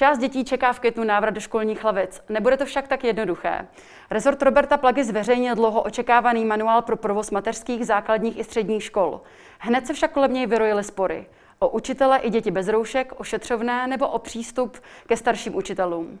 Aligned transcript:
Část 0.00 0.18
dětí 0.18 0.44
čeká 0.44 0.72
v 0.72 0.80
květnu 0.80 1.04
návrat 1.04 1.30
do 1.30 1.40
školních 1.40 1.84
lavic. 1.84 2.22
Nebude 2.28 2.56
to 2.56 2.64
však 2.64 2.88
tak 2.88 3.04
jednoduché. 3.04 3.66
Rezort 4.10 4.42
Roberta 4.42 4.76
Plagy 4.76 5.04
zveřejnil 5.04 5.54
dlouho 5.54 5.82
očekávaný 5.82 6.44
manuál 6.44 6.82
pro 6.82 6.96
provoz 6.96 7.30
mateřských, 7.30 7.86
základních 7.86 8.38
i 8.38 8.44
středních 8.44 8.82
škol. 8.82 9.20
Hned 9.58 9.86
se 9.86 9.92
však 9.94 10.12
kolem 10.12 10.34
něj 10.34 10.46
vyrojily 10.46 10.84
spory. 10.84 11.26
O 11.58 11.68
učitele 11.68 12.18
i 12.18 12.30
děti 12.30 12.50
bez 12.50 12.68
roušek, 12.68 13.12
o 13.20 13.24
šetřovné 13.24 13.86
nebo 13.86 14.08
o 14.08 14.18
přístup 14.18 14.78
ke 15.06 15.16
starším 15.16 15.56
učitelům. 15.56 16.18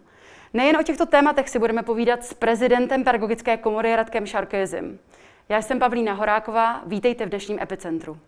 Nejen 0.54 0.76
o 0.76 0.82
těchto 0.82 1.06
tématech 1.06 1.48
si 1.48 1.58
budeme 1.58 1.82
povídat 1.82 2.24
s 2.24 2.34
prezidentem 2.34 3.04
Pedagogické 3.04 3.56
komory 3.56 3.96
Radkem 3.96 4.26
Šarkézem. 4.26 4.98
Já 5.48 5.62
jsem 5.62 5.78
Pavlína 5.78 6.12
Horáková, 6.12 6.82
vítejte 6.86 7.26
v 7.26 7.28
dnešním 7.28 7.58
epicentru. 7.62 8.18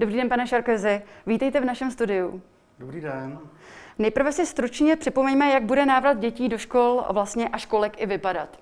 Dobrý 0.00 0.16
den, 0.16 0.28
pane 0.28 0.46
Šarkezi. 0.46 1.02
Vítejte 1.26 1.60
v 1.60 1.64
našem 1.64 1.90
studiu. 1.90 2.42
Dobrý 2.78 3.00
den. 3.00 3.38
Nejprve 3.98 4.32
si 4.32 4.46
stručně 4.46 4.96
připomeňme, 4.96 5.50
jak 5.50 5.62
bude 5.62 5.86
návrat 5.86 6.18
dětí 6.18 6.48
do 6.48 6.58
škol 6.58 7.04
vlastně 7.10 7.48
a 7.48 7.58
školek 7.58 8.02
i 8.02 8.06
vypadat. 8.06 8.58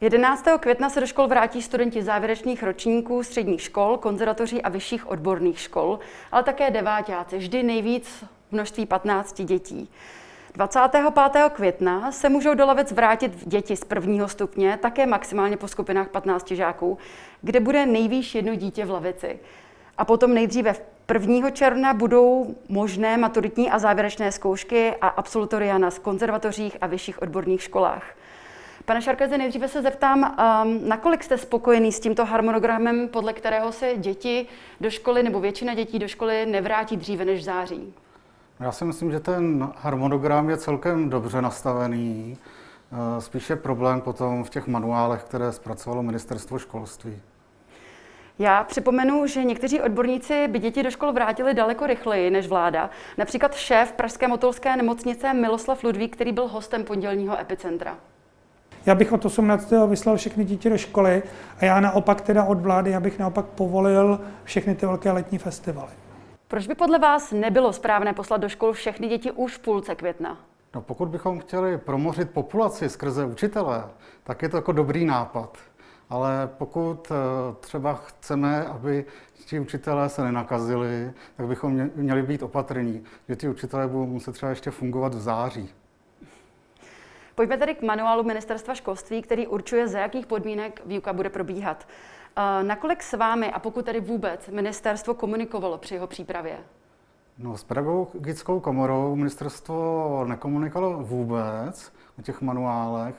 11. 0.00 0.46
května 0.60 0.90
se 0.90 1.00
do 1.00 1.06
škol 1.06 1.26
vrátí 1.26 1.62
studenti 1.62 2.02
závěrečných 2.02 2.62
ročníků 2.62 3.22
středních 3.22 3.62
škol, 3.62 3.96
konzervatoří 3.96 4.62
a 4.62 4.68
vyšších 4.68 5.10
odborných 5.10 5.60
škol, 5.60 5.98
ale 6.32 6.42
také 6.42 6.70
devátáci, 6.70 7.38
vždy 7.38 7.62
nejvíc 7.62 8.24
v 8.48 8.52
množství 8.52 8.86
15 8.86 9.42
dětí. 9.42 9.90
25. 10.54 11.52
května 11.52 12.12
se 12.12 12.28
můžou 12.28 12.54
do 12.54 12.66
lavic 12.66 12.92
vrátit 12.92 13.48
děti 13.48 13.76
z 13.76 13.84
prvního 13.84 14.28
stupně, 14.28 14.78
také 14.82 15.06
maximálně 15.06 15.56
po 15.56 15.68
skupinách 15.68 16.08
15 16.08 16.50
žáků, 16.50 16.98
kde 17.42 17.60
bude 17.60 17.86
nejvýš 17.86 18.34
jedno 18.34 18.54
dítě 18.54 18.84
v 18.84 18.90
lavici. 18.90 19.38
A 19.98 20.04
potom 20.04 20.34
nejdříve 20.34 20.74
1. 21.12 21.50
června 21.50 21.94
budou 21.94 22.54
možné 22.68 23.16
maturitní 23.16 23.70
a 23.70 23.78
závěrečné 23.78 24.32
zkoušky 24.32 24.94
a 25.00 25.08
absolutoria 25.08 25.78
na 25.78 25.90
konzervatořích 26.02 26.76
a 26.80 26.86
vyšších 26.86 27.22
odborných 27.22 27.62
školách. 27.62 28.04
Pane 28.84 29.02
Šarkeze, 29.02 29.38
nejdříve 29.38 29.68
se 29.68 29.82
zeptám, 29.82 30.36
um, 30.64 30.88
nakolik 30.88 31.24
jste 31.24 31.38
spokojený 31.38 31.92
s 31.92 32.00
tímto 32.00 32.24
harmonogramem, 32.24 33.08
podle 33.08 33.32
kterého 33.32 33.72
se 33.72 33.92
děti 33.96 34.46
do 34.80 34.90
školy 34.90 35.22
nebo 35.22 35.40
většina 35.40 35.74
dětí 35.74 35.98
do 35.98 36.08
školy 36.08 36.46
nevrátí 36.46 36.96
dříve 36.96 37.24
než 37.24 37.40
v 37.40 37.44
září? 37.44 37.94
Já 38.60 38.72
si 38.72 38.84
myslím, 38.84 39.10
že 39.10 39.20
ten 39.20 39.68
harmonogram 39.76 40.50
je 40.50 40.56
celkem 40.56 41.10
dobře 41.10 41.42
nastavený. 41.42 42.38
Eh, 42.92 43.20
spíše 43.20 43.56
problém 43.56 44.00
potom 44.00 44.44
v 44.44 44.50
těch 44.50 44.66
manuálech, 44.66 45.22
které 45.22 45.52
zpracovalo 45.52 46.02
ministerstvo 46.02 46.58
školství. 46.58 47.22
Já 48.38 48.64
připomenu, 48.64 49.26
že 49.26 49.44
někteří 49.44 49.80
odborníci 49.80 50.48
by 50.48 50.58
děti 50.58 50.82
do 50.82 50.90
škol 50.90 51.12
vrátili 51.12 51.54
daleko 51.54 51.86
rychleji 51.86 52.30
než 52.30 52.48
vláda. 52.48 52.90
Například 53.18 53.54
šéf 53.54 53.92
Pražské 53.92 54.28
motolské 54.28 54.76
nemocnice 54.76 55.34
Miloslav 55.34 55.84
Ludvík, 55.84 56.16
který 56.16 56.32
byl 56.32 56.48
hostem 56.48 56.84
pondělního 56.84 57.40
epicentra. 57.40 57.96
Já 58.86 58.94
bych 58.94 59.12
od 59.12 59.24
18. 59.24 59.72
vyslal 59.86 60.16
všechny 60.16 60.44
děti 60.44 60.70
do 60.70 60.78
školy 60.78 61.22
a 61.58 61.64
já 61.64 61.80
naopak 61.80 62.20
teda 62.20 62.44
od 62.44 62.60
vlády, 62.60 62.94
abych 62.94 63.18
naopak 63.18 63.46
povolil 63.46 64.20
všechny 64.44 64.74
ty 64.74 64.86
velké 64.86 65.10
letní 65.10 65.38
festivaly. 65.38 65.90
Proč 66.50 66.66
by 66.66 66.74
podle 66.74 66.98
vás 66.98 67.32
nebylo 67.32 67.72
správné 67.72 68.12
poslat 68.12 68.40
do 68.40 68.48
škol 68.48 68.72
všechny 68.72 69.08
děti 69.08 69.30
už 69.30 69.56
v 69.56 69.58
půlce 69.58 69.94
května? 69.94 70.38
No, 70.74 70.80
pokud 70.80 71.08
bychom 71.08 71.40
chtěli 71.40 71.78
promořit 71.78 72.30
populaci 72.30 72.88
skrze 72.88 73.24
učitele, 73.24 73.84
tak 74.24 74.42
je 74.42 74.48
to 74.48 74.56
jako 74.56 74.72
dobrý 74.72 75.04
nápad. 75.04 75.58
Ale 76.08 76.50
pokud 76.58 77.10
eh, 77.10 77.14
třeba 77.60 77.94
chceme, 77.94 78.64
aby 78.64 79.04
ti 79.44 79.60
učitelé 79.60 80.08
se 80.08 80.24
nenakazili, 80.24 81.12
tak 81.36 81.46
bychom 81.46 81.90
měli 81.94 82.22
být 82.22 82.42
opatrní, 82.42 83.04
že 83.28 83.36
ti 83.36 83.48
učitelé 83.48 83.88
budou 83.88 84.06
muset 84.06 84.32
třeba 84.32 84.50
ještě 84.50 84.70
fungovat 84.70 85.14
v 85.14 85.20
září. 85.20 85.70
Pojďme 87.34 87.58
tedy 87.58 87.74
k 87.74 87.82
manuálu 87.82 88.22
Ministerstva 88.22 88.74
školství, 88.74 89.22
který 89.22 89.46
určuje, 89.46 89.88
za 89.88 89.98
jakých 89.98 90.26
podmínek 90.26 90.82
výuka 90.86 91.12
bude 91.12 91.30
probíhat. 91.30 91.86
Nakolik 92.62 93.02
s 93.02 93.12
vámi, 93.12 93.52
a 93.52 93.58
pokud 93.58 93.84
tedy 93.84 94.00
vůbec, 94.00 94.48
ministerstvo 94.48 95.14
komunikovalo 95.14 95.78
při 95.78 95.94
jeho 95.94 96.06
přípravě? 96.06 96.58
No, 97.38 97.56
s 97.56 97.64
pedagogickou 97.64 98.60
komorou 98.60 99.16
ministerstvo 99.16 100.24
nekomunikovalo 100.28 101.02
vůbec 101.02 101.92
o 102.18 102.22
těch 102.22 102.40
manuálech. 102.40 103.14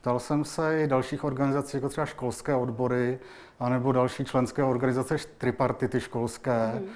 Ptal 0.00 0.18
jsem 0.18 0.44
se 0.44 0.82
i 0.82 0.86
dalších 0.86 1.24
organizací, 1.24 1.76
jako 1.76 1.88
třeba 1.88 2.06
školské 2.06 2.54
odbory, 2.54 3.18
anebo 3.60 3.92
další 3.92 4.24
členské 4.24 4.64
organizace 4.64 5.16
tripartity 5.38 6.00
školské. 6.00 6.72
Mm. 6.74 6.88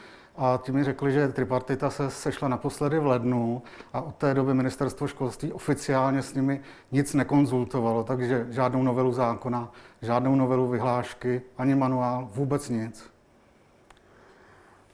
A 0.42 0.60
ti 0.62 0.72
mi 0.72 0.84
řekli, 0.84 1.12
že 1.12 1.28
tripartita 1.28 1.90
se 1.90 2.10
sešla 2.10 2.48
naposledy 2.48 2.98
v 2.98 3.06
lednu 3.06 3.62
a 3.92 4.00
od 4.00 4.14
té 4.14 4.34
doby 4.34 4.54
ministerstvo 4.54 5.06
školství 5.06 5.52
oficiálně 5.52 6.22
s 6.22 6.34
nimi 6.34 6.60
nic 6.92 7.14
nekonzultovalo, 7.14 8.04
takže 8.04 8.46
žádnou 8.50 8.82
novelu 8.82 9.12
zákona, 9.12 9.72
žádnou 10.02 10.34
novelu 10.34 10.68
vyhlášky, 10.68 11.42
ani 11.58 11.74
manuál, 11.74 12.28
vůbec 12.32 12.68
nic. 12.68 13.10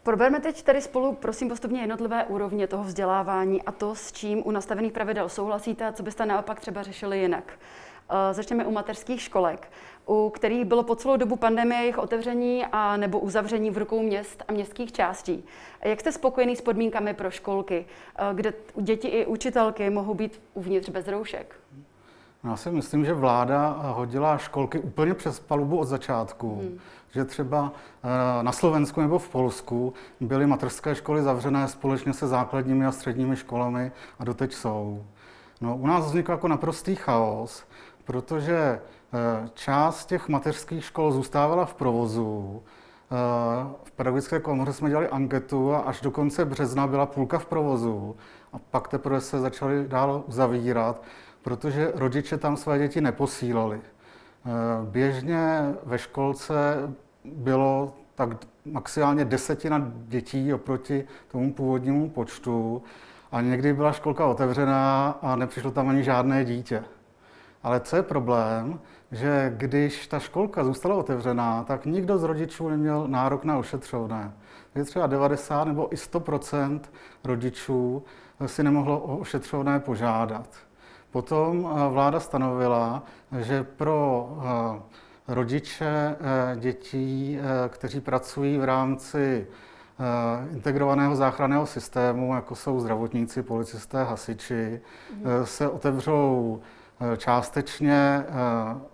Proberme 0.02 0.40
teď 0.40 0.62
tady 0.62 0.80
spolu, 0.80 1.12
prosím, 1.12 1.48
postupně 1.48 1.80
jednotlivé 1.80 2.24
úrovně 2.24 2.66
toho 2.66 2.84
vzdělávání 2.84 3.62
a 3.62 3.72
to, 3.72 3.94
s 3.94 4.12
čím 4.12 4.42
u 4.44 4.50
nastavených 4.50 4.92
pravidel 4.92 5.28
souhlasíte 5.28 5.86
a 5.86 5.92
co 5.92 6.02
byste 6.02 6.26
naopak 6.26 6.60
třeba 6.60 6.82
řešili 6.82 7.18
jinak. 7.18 7.52
Eh, 8.10 8.34
začneme 8.34 8.64
u 8.64 8.72
mateřských 8.72 9.20
školek, 9.20 9.68
u 10.06 10.30
kterých 10.30 10.64
bylo 10.64 10.82
po 10.82 10.96
celou 10.96 11.16
dobu 11.16 11.36
pandemie 11.36 11.80
jejich 11.80 11.98
otevření 11.98 12.64
a 12.72 12.96
nebo 12.96 13.18
uzavření 13.20 13.70
v 13.70 13.78
rukou 13.78 14.02
měst 14.02 14.42
a 14.48 14.52
městských 14.52 14.92
částí. 14.92 15.44
Jak 15.84 16.00
jste 16.00 16.12
spokojený 16.12 16.56
s 16.56 16.60
podmínkami 16.60 17.14
pro 17.14 17.30
školky, 17.30 17.84
eh, 18.18 18.22
kde 18.34 18.52
děti 18.80 19.08
i 19.08 19.26
učitelky 19.26 19.90
mohou 19.90 20.14
být 20.14 20.40
uvnitř 20.54 20.88
bez 20.88 21.08
roušek? 21.08 21.56
Já 22.44 22.56
si 22.56 22.70
myslím, 22.70 23.04
že 23.04 23.14
vláda 23.14 23.68
hodila 23.80 24.38
školky 24.38 24.78
úplně 24.78 25.14
přes 25.14 25.40
palubu 25.40 25.78
od 25.78 25.84
začátku. 25.84 26.54
Hmm. 26.54 26.78
Že 27.10 27.24
třeba 27.24 27.72
eh, 28.04 28.42
na 28.42 28.52
Slovensku 28.52 29.00
nebo 29.00 29.18
v 29.18 29.28
Polsku 29.28 29.94
byly 30.20 30.46
mateřské 30.46 30.94
školy 30.94 31.22
zavřené 31.22 31.68
společně 31.68 32.12
se 32.12 32.26
základními 32.26 32.86
a 32.86 32.92
středními 32.92 33.36
školami 33.36 33.92
a 34.18 34.24
doteď 34.24 34.54
jsou. 34.54 35.04
No, 35.60 35.76
u 35.76 35.86
nás 35.86 36.06
vznikl 36.06 36.32
jako 36.32 36.48
naprostý 36.48 36.94
chaos, 36.94 37.64
protože 38.04 38.80
část 39.54 40.06
těch 40.06 40.28
mateřských 40.28 40.84
škol 40.84 41.12
zůstávala 41.12 41.64
v 41.64 41.74
provozu. 41.74 42.62
Eh, 43.10 43.16
v 43.84 43.90
pedagogické 43.90 44.40
komoře 44.40 44.72
jsme 44.72 44.88
dělali 44.88 45.08
anketu 45.08 45.74
a 45.74 45.78
až 45.78 46.00
do 46.00 46.10
konce 46.10 46.44
března 46.44 46.86
byla 46.86 47.06
půlka 47.06 47.38
v 47.38 47.46
provozu. 47.46 48.16
A 48.52 48.58
pak 48.58 48.88
teprve 48.88 49.20
se 49.20 49.40
začaly 49.40 49.88
dál 49.88 50.24
zavírat, 50.28 51.02
protože 51.42 51.92
rodiče 51.94 52.36
tam 52.36 52.56
své 52.56 52.78
děti 52.78 53.00
neposílali. 53.00 53.80
Eh, 53.80 54.50
běžně 54.82 55.74
ve 55.84 55.98
školce 55.98 56.54
bylo 57.24 57.94
tak 58.14 58.28
maximálně 58.64 59.24
desetina 59.24 59.92
dětí 59.94 60.54
oproti 60.54 61.04
tomu 61.28 61.52
původnímu 61.52 62.10
počtu. 62.10 62.82
A 63.32 63.40
někdy 63.40 63.72
byla 63.72 63.92
školka 63.92 64.26
otevřená 64.26 65.18
a 65.22 65.36
nepřišlo 65.36 65.70
tam 65.70 65.88
ani 65.88 66.04
žádné 66.04 66.44
dítě. 66.44 66.84
Ale 67.66 67.80
co 67.80 67.96
je 67.96 68.02
problém, 68.02 68.80
že 69.12 69.52
když 69.56 70.06
ta 70.06 70.18
školka 70.18 70.64
zůstala 70.64 70.94
otevřená, 70.94 71.64
tak 71.64 71.86
nikdo 71.86 72.18
z 72.18 72.22
rodičů 72.22 72.68
neměl 72.68 73.08
nárok 73.08 73.44
na 73.44 73.58
ošetřovné. 73.58 74.32
Je 74.74 74.84
třeba 74.84 75.06
90 75.06 75.64
nebo 75.64 75.92
i 75.92 75.96
100% 75.96 76.80
rodičů 77.24 78.04
si 78.46 78.62
nemohlo 78.62 78.98
o 78.98 79.16
ošetřovné 79.16 79.80
požádat. 79.80 80.48
Potom 81.10 81.68
eh, 81.70 81.88
vláda 81.88 82.20
stanovila, 82.20 83.02
že 83.38 83.62
pro 83.62 84.28
eh, 85.28 85.34
rodiče 85.34 85.86
eh, 85.86 86.56
dětí, 86.56 87.38
kteří 87.68 88.00
pracují 88.00 88.58
v 88.58 88.64
rámci 88.64 89.46
integrovaného 90.52 91.16
záchranného 91.16 91.66
systému, 91.66 92.34
jako 92.34 92.54
jsou 92.54 92.80
zdravotníci, 92.80 93.42
policisté, 93.42 94.04
hasiči, 94.04 94.80
mhm. 95.12 95.24
se 95.44 95.68
otevřou 95.68 96.60
částečně 97.16 97.94
eh, 97.94 98.24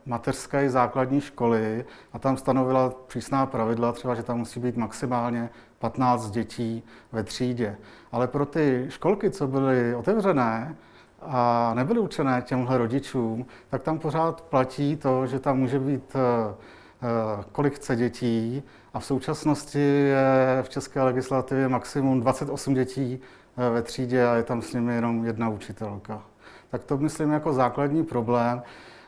mateřské 0.06 0.64
i 0.64 0.70
základní 0.70 1.20
školy 1.20 1.84
a 2.12 2.18
tam 2.18 2.36
stanovila 2.36 2.92
přísná 3.06 3.46
pravidla, 3.46 3.92
třeba, 3.92 4.14
že 4.14 4.22
tam 4.22 4.38
musí 4.38 4.60
být 4.60 4.76
maximálně 4.76 5.50
15 5.78 6.30
dětí 6.30 6.82
ve 7.12 7.24
třídě. 7.24 7.76
Ale 8.12 8.28
pro 8.28 8.46
ty 8.46 8.86
školky, 8.88 9.30
co 9.30 9.46
byly 9.46 9.94
otevřené 9.94 10.76
a 11.20 11.72
nebyly 11.74 12.00
učené 12.00 12.42
těmhle 12.42 12.78
rodičům, 12.78 13.46
tak 13.70 13.82
tam 13.82 13.98
pořád 13.98 14.40
platí 14.40 14.96
to, 14.96 15.26
že 15.26 15.38
tam 15.38 15.58
může 15.58 15.78
být 15.78 16.16
eh, 16.16 16.54
kolik 17.52 17.74
chce 17.74 17.96
dětí 17.96 18.62
a 18.94 19.00
v 19.00 19.04
současnosti 19.04 19.78
je 19.78 20.62
v 20.62 20.68
české 20.68 21.02
legislativě 21.02 21.68
maximum 21.68 22.20
28 22.20 22.74
dětí 22.74 23.20
ve 23.56 23.82
třídě 23.82 24.26
a 24.26 24.34
je 24.34 24.42
tam 24.42 24.62
s 24.62 24.72
nimi 24.72 24.94
jenom 24.94 25.24
jedna 25.24 25.48
učitelka 25.48 26.22
tak 26.72 26.84
to 26.84 26.98
myslím 26.98 27.30
jako 27.30 27.52
základní 27.52 28.04
problém. 28.04 28.62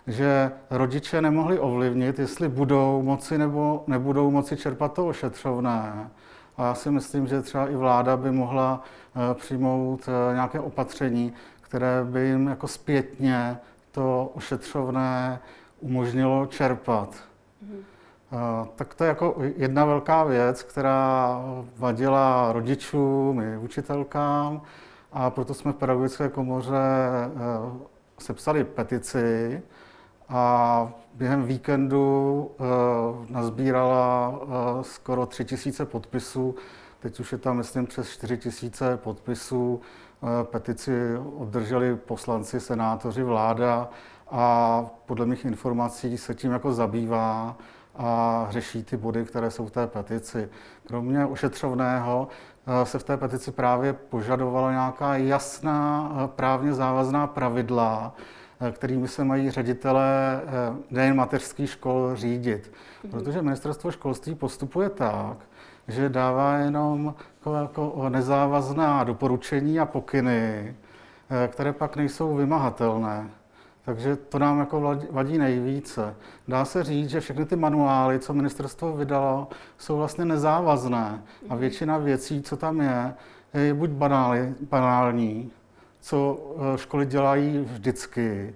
že 0.06 0.52
rodiče 0.70 1.22
nemohli 1.22 1.58
ovlivnit, 1.58 2.18
jestli 2.18 2.48
budou 2.48 3.02
moci 3.02 3.38
nebo 3.38 3.84
nebudou 3.86 4.30
moci 4.30 4.56
čerpat 4.56 4.92
to 4.92 5.06
ošetřovné. 5.06 6.10
A 6.56 6.64
já 6.66 6.74
si 6.74 6.90
myslím, 6.90 7.26
že 7.26 7.42
třeba 7.42 7.68
i 7.68 7.76
vláda 7.76 8.16
by 8.16 8.30
mohla 8.30 8.82
eh, 8.84 9.34
přijmout 9.34 10.08
eh, 10.08 10.34
nějaké 10.34 10.60
opatření, 10.60 11.32
které 11.60 12.04
by 12.04 12.20
jim 12.20 12.46
jako 12.46 12.68
zpětně 12.68 13.58
to 13.92 14.30
ošetřovné 14.34 15.40
umožnilo 15.80 16.46
čerpat. 16.46 17.14
Mm. 17.62 17.84
Tak 18.76 18.94
to 18.94 19.04
je 19.04 19.08
jako 19.08 19.36
jedna 19.56 19.84
velká 19.84 20.24
věc, 20.24 20.62
která 20.62 21.40
vadila 21.76 22.52
rodičům 22.52 23.40
i 23.40 23.58
učitelkám 23.58 24.62
a 25.14 25.30
proto 25.30 25.54
jsme 25.54 25.72
v 25.72 25.76
pedagogické 25.76 26.28
komoře 26.28 26.78
sepsali 28.18 28.64
petici 28.64 29.62
a 30.28 30.92
během 31.14 31.44
víkendu 31.44 32.50
nazbírala 33.28 34.40
skoro 34.82 35.26
tři 35.26 35.44
tisíce 35.44 35.84
podpisů. 35.84 36.54
Teď 37.00 37.20
už 37.20 37.32
je 37.32 37.38
tam, 37.38 37.56
myslím, 37.56 37.86
přes 37.86 38.10
čtyři 38.10 38.38
tisíce 38.38 38.96
podpisů. 38.96 39.80
Petici 40.42 41.16
obdrželi 41.36 41.96
poslanci, 41.96 42.60
senátoři, 42.60 43.22
vláda 43.22 43.88
a 44.30 44.84
podle 45.06 45.26
mých 45.26 45.44
informací 45.44 46.18
se 46.18 46.34
tím 46.34 46.52
jako 46.52 46.72
zabývá 46.72 47.56
a 47.96 48.46
řeší 48.50 48.82
ty 48.82 48.96
body, 48.96 49.24
které 49.24 49.50
jsou 49.50 49.66
v 49.66 49.70
té 49.70 49.86
petici. 49.86 50.48
Kromě 50.86 51.26
ošetřovného 51.26 52.28
eh, 52.66 52.86
se 52.86 52.98
v 52.98 53.04
té 53.04 53.16
petici 53.16 53.52
právě 53.52 53.92
požadovala 53.92 54.70
nějaká 54.70 55.16
jasná 55.16 56.12
eh, 56.14 56.28
právně 56.28 56.72
závazná 56.72 57.26
pravidla, 57.26 58.14
eh, 58.60 58.72
kterými 58.72 59.08
se 59.08 59.24
mají 59.24 59.50
ředitelé 59.50 60.40
nejen 60.90 61.16
mateřských 61.16 61.70
škol 61.70 62.10
řídit. 62.14 62.72
Mhm. 63.02 63.10
Protože 63.10 63.42
ministerstvo 63.42 63.90
školství 63.90 64.34
postupuje 64.34 64.88
tak, 64.90 65.36
že 65.88 66.08
dává 66.08 66.56
jenom 66.56 67.14
jako, 67.38 67.54
jako 67.54 68.08
nezávazná 68.08 69.04
doporučení 69.04 69.80
a 69.80 69.86
pokyny, 69.86 70.76
které 71.48 71.72
pak 71.72 71.96
nejsou 71.96 72.34
vymahatelné. 72.34 73.30
Takže 73.84 74.16
to 74.16 74.38
nám 74.38 74.58
jako 74.58 74.98
vadí 75.10 75.38
nejvíce. 75.38 76.14
Dá 76.48 76.64
se 76.64 76.84
říct, 76.84 77.10
že 77.10 77.20
všechny 77.20 77.44
ty 77.44 77.56
manuály, 77.56 78.18
co 78.18 78.34
ministerstvo 78.34 78.96
vydalo, 78.96 79.48
jsou 79.78 79.96
vlastně 79.96 80.24
nezávazné 80.24 81.22
a 81.48 81.54
většina 81.54 81.98
věcí, 81.98 82.42
co 82.42 82.56
tam 82.56 82.80
je, 82.80 83.14
je 83.54 83.74
buď 83.74 83.90
banální, 83.90 84.54
banální 84.60 85.52
co 86.04 86.38
eh, 86.74 86.78
školy 86.78 87.06
dělají 87.06 87.58
vždycky, 87.58 88.54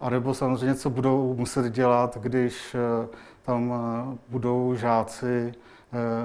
anebo 0.00 0.34
samozřejmě, 0.34 0.74
co 0.74 0.90
budou 0.90 1.34
muset 1.34 1.72
dělat, 1.72 2.18
když 2.20 2.74
eh, 2.74 3.08
tam 3.42 3.72
eh, 3.72 4.18
budou 4.28 4.74
žáci 4.74 5.52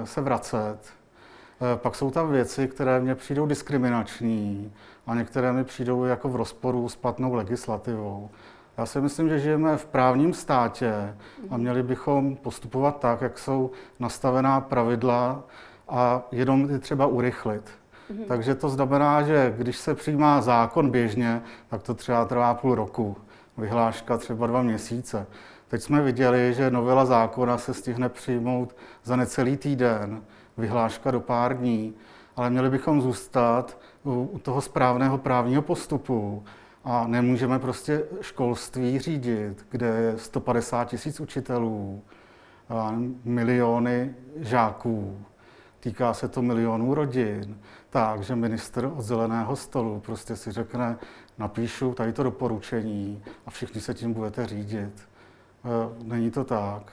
se 0.04 0.20
vracet. 0.20 0.78
Pak 1.76 1.94
jsou 1.94 2.10
tam 2.10 2.30
věci, 2.30 2.68
které 2.68 3.00
mně 3.00 3.14
přijdou 3.14 3.46
diskriminační 3.46 4.72
a 5.06 5.14
některé 5.14 5.52
mi 5.52 5.64
přijdou 5.64 6.04
jako 6.04 6.28
v 6.28 6.36
rozporu 6.36 6.88
s 6.88 6.96
platnou 6.96 7.34
legislativou. 7.34 8.30
Já 8.78 8.86
si 8.86 9.00
myslím, 9.00 9.28
že 9.28 9.38
žijeme 9.38 9.76
v 9.76 9.86
právním 9.86 10.34
státě 10.34 11.16
a 11.50 11.56
měli 11.56 11.82
bychom 11.82 12.36
postupovat 12.36 13.00
tak, 13.00 13.20
jak 13.20 13.38
jsou 13.38 13.70
nastavená 14.00 14.60
pravidla 14.60 15.42
a 15.88 16.22
jenom 16.32 16.70
je 16.70 16.78
třeba 16.78 17.06
urychlit. 17.06 17.62
Mm-hmm. 18.10 18.24
Takže 18.28 18.54
to 18.54 18.68
znamená, 18.68 19.22
že 19.22 19.54
když 19.58 19.76
se 19.76 19.94
přijímá 19.94 20.40
zákon 20.40 20.90
běžně, 20.90 21.42
tak 21.68 21.82
to 21.82 21.94
třeba 21.94 22.24
trvá 22.24 22.54
půl 22.54 22.74
roku, 22.74 23.16
vyhláška 23.56 24.18
třeba 24.18 24.46
dva 24.46 24.62
měsíce. 24.62 25.26
Teď 25.68 25.82
jsme 25.82 26.02
viděli, 26.02 26.54
že 26.54 26.70
novela 26.70 27.04
zákona 27.04 27.58
se 27.58 27.74
stihne 27.74 28.08
přijmout 28.08 28.76
za 29.04 29.16
necelý 29.16 29.56
týden, 29.56 30.22
vyhláška 30.56 31.10
do 31.10 31.20
pár 31.20 31.58
dní, 31.58 31.94
ale 32.36 32.50
měli 32.50 32.70
bychom 32.70 33.00
zůstat 33.00 33.78
u 34.04 34.38
toho 34.42 34.60
správného 34.60 35.18
právního 35.18 35.62
postupu 35.62 36.44
a 36.84 37.06
nemůžeme 37.06 37.58
prostě 37.58 38.02
školství 38.20 38.98
řídit, 38.98 39.66
kde 39.70 39.86
je 39.86 40.18
150 40.18 40.84
tisíc 40.84 41.20
učitelů, 41.20 42.02
a 42.68 42.94
miliony 43.24 44.14
žáků, 44.36 45.26
týká 45.80 46.14
se 46.14 46.28
to 46.28 46.42
milionů 46.42 46.94
rodin, 46.94 47.60
tak, 47.90 48.22
že 48.22 48.36
minister 48.36 48.84
od 48.96 49.00
zeleného 49.00 49.56
stolu 49.56 50.00
prostě 50.00 50.36
si 50.36 50.52
řekne, 50.52 50.96
napíšu 51.38 51.94
tady 51.94 52.12
to 52.12 52.22
doporučení 52.22 53.22
a 53.46 53.50
všichni 53.50 53.80
se 53.80 53.94
tím 53.94 54.12
budete 54.12 54.46
řídit. 54.46 55.08
E, 55.64 56.04
není 56.04 56.30
to 56.30 56.44
tak. 56.44 56.92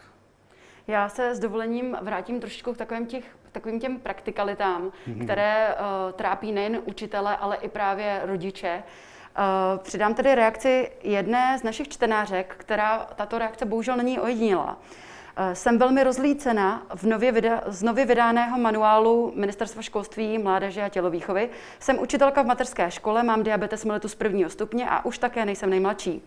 Já 0.87 1.09
se 1.09 1.35
s 1.35 1.39
dovolením 1.39 1.97
vrátím 2.01 2.39
trošičku 2.39 2.73
k 2.73 2.77
takovým, 2.77 3.05
těch, 3.05 3.35
takovým 3.53 3.79
těm 3.79 3.99
praktikalitám, 3.99 4.91
mm-hmm. 5.07 5.23
které 5.23 5.75
uh, 5.75 6.11
trápí 6.11 6.51
nejen 6.51 6.81
učitele, 6.85 7.37
ale 7.37 7.55
i 7.55 7.69
právě 7.69 8.21
rodiče. 8.23 8.83
Uh, 8.83 9.83
přidám 9.83 10.13
tedy 10.13 10.35
reakci 10.35 10.91
jedné 11.03 11.57
z 11.59 11.63
našich 11.63 11.87
čtenářek, 11.87 12.55
která 12.57 13.07
tato 13.15 13.37
reakce 13.37 13.65
bohužel 13.65 13.97
není 13.97 14.19
ojedinělá. 14.19 14.77
Uh, 14.77 15.53
jsem 15.53 15.77
velmi 15.77 16.03
rozlícena 16.03 16.83
v 16.95 17.03
nově 17.03 17.31
vyda- 17.31 17.61
z 17.67 17.83
nově 17.83 18.05
vydaného 18.05 18.57
manuálu 18.57 19.33
Ministerstva 19.35 19.81
školství, 19.81 20.37
mládeže 20.37 20.83
a 20.83 20.89
tělovýchovy. 20.89 21.49
Jsem 21.79 21.99
učitelka 21.99 22.41
v 22.41 22.45
mateřské 22.45 22.91
škole, 22.91 23.23
mám 23.23 23.43
diabetes 23.43 23.85
mellitus 23.85 24.15
prvního 24.15 24.49
stupně 24.49 24.89
a 24.89 25.05
už 25.05 25.17
také 25.17 25.45
nejsem 25.45 25.69
nejmladší. 25.69 26.23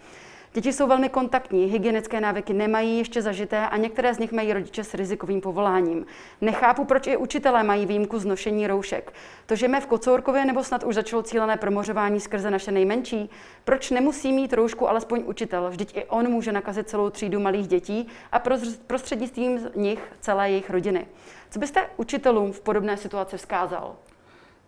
Děti 0.57 0.73
jsou 0.73 0.87
velmi 0.87 1.09
kontaktní, 1.09 1.65
hygienické 1.65 2.21
návyky 2.21 2.53
nemají 2.53 2.99
ještě 2.99 3.23
zažité 3.23 3.69
a 3.69 3.77
některé 3.77 4.15
z 4.15 4.19
nich 4.19 4.33
mají 4.33 4.53
rodiče 4.53 4.85
s 4.85 4.95
rizikovým 4.95 5.41
povoláním. 5.41 6.07
Nechápu, 6.41 6.85
proč 6.85 7.07
i 7.07 7.17
učitelé 7.17 7.63
mají 7.63 7.87
výjimku 7.87 8.19
z 8.19 8.25
nošení 8.25 8.67
roušek. 8.67 9.13
To, 9.47 9.57
že 9.57 9.67
jsme 9.67 9.81
v 9.81 9.87
Kocourkově 9.87 10.45
nebo 10.45 10.65
snad 10.65 10.85
už 10.85 10.95
začalo 10.95 11.23
cílené 11.23 11.57
promořování 11.57 12.21
skrze 12.21 12.51
naše 12.51 12.73
nejmenší, 12.73 13.31
proč 13.65 13.91
nemusí 13.91 14.33
mít 14.33 14.53
roušku 14.53 14.89
alespoň 14.89 15.23
učitel? 15.27 15.71
Vždyť 15.71 15.97
i 15.97 16.05
on 16.05 16.29
může 16.29 16.53
nakazit 16.53 16.89
celou 16.89 17.11
třídu 17.11 17.41
malých 17.41 17.69
dětí 17.69 18.09
a 18.33 18.43
prostřednictvím 18.87 19.61
nich 19.75 20.01
celé 20.21 20.51
jejich 20.51 20.71
rodiny. 20.71 21.07
Co 21.51 21.59
byste 21.59 21.81
učitelům 21.97 22.53
v 22.53 22.61
podobné 22.61 22.97
situaci 22.97 23.37
vzkázal? 23.37 23.97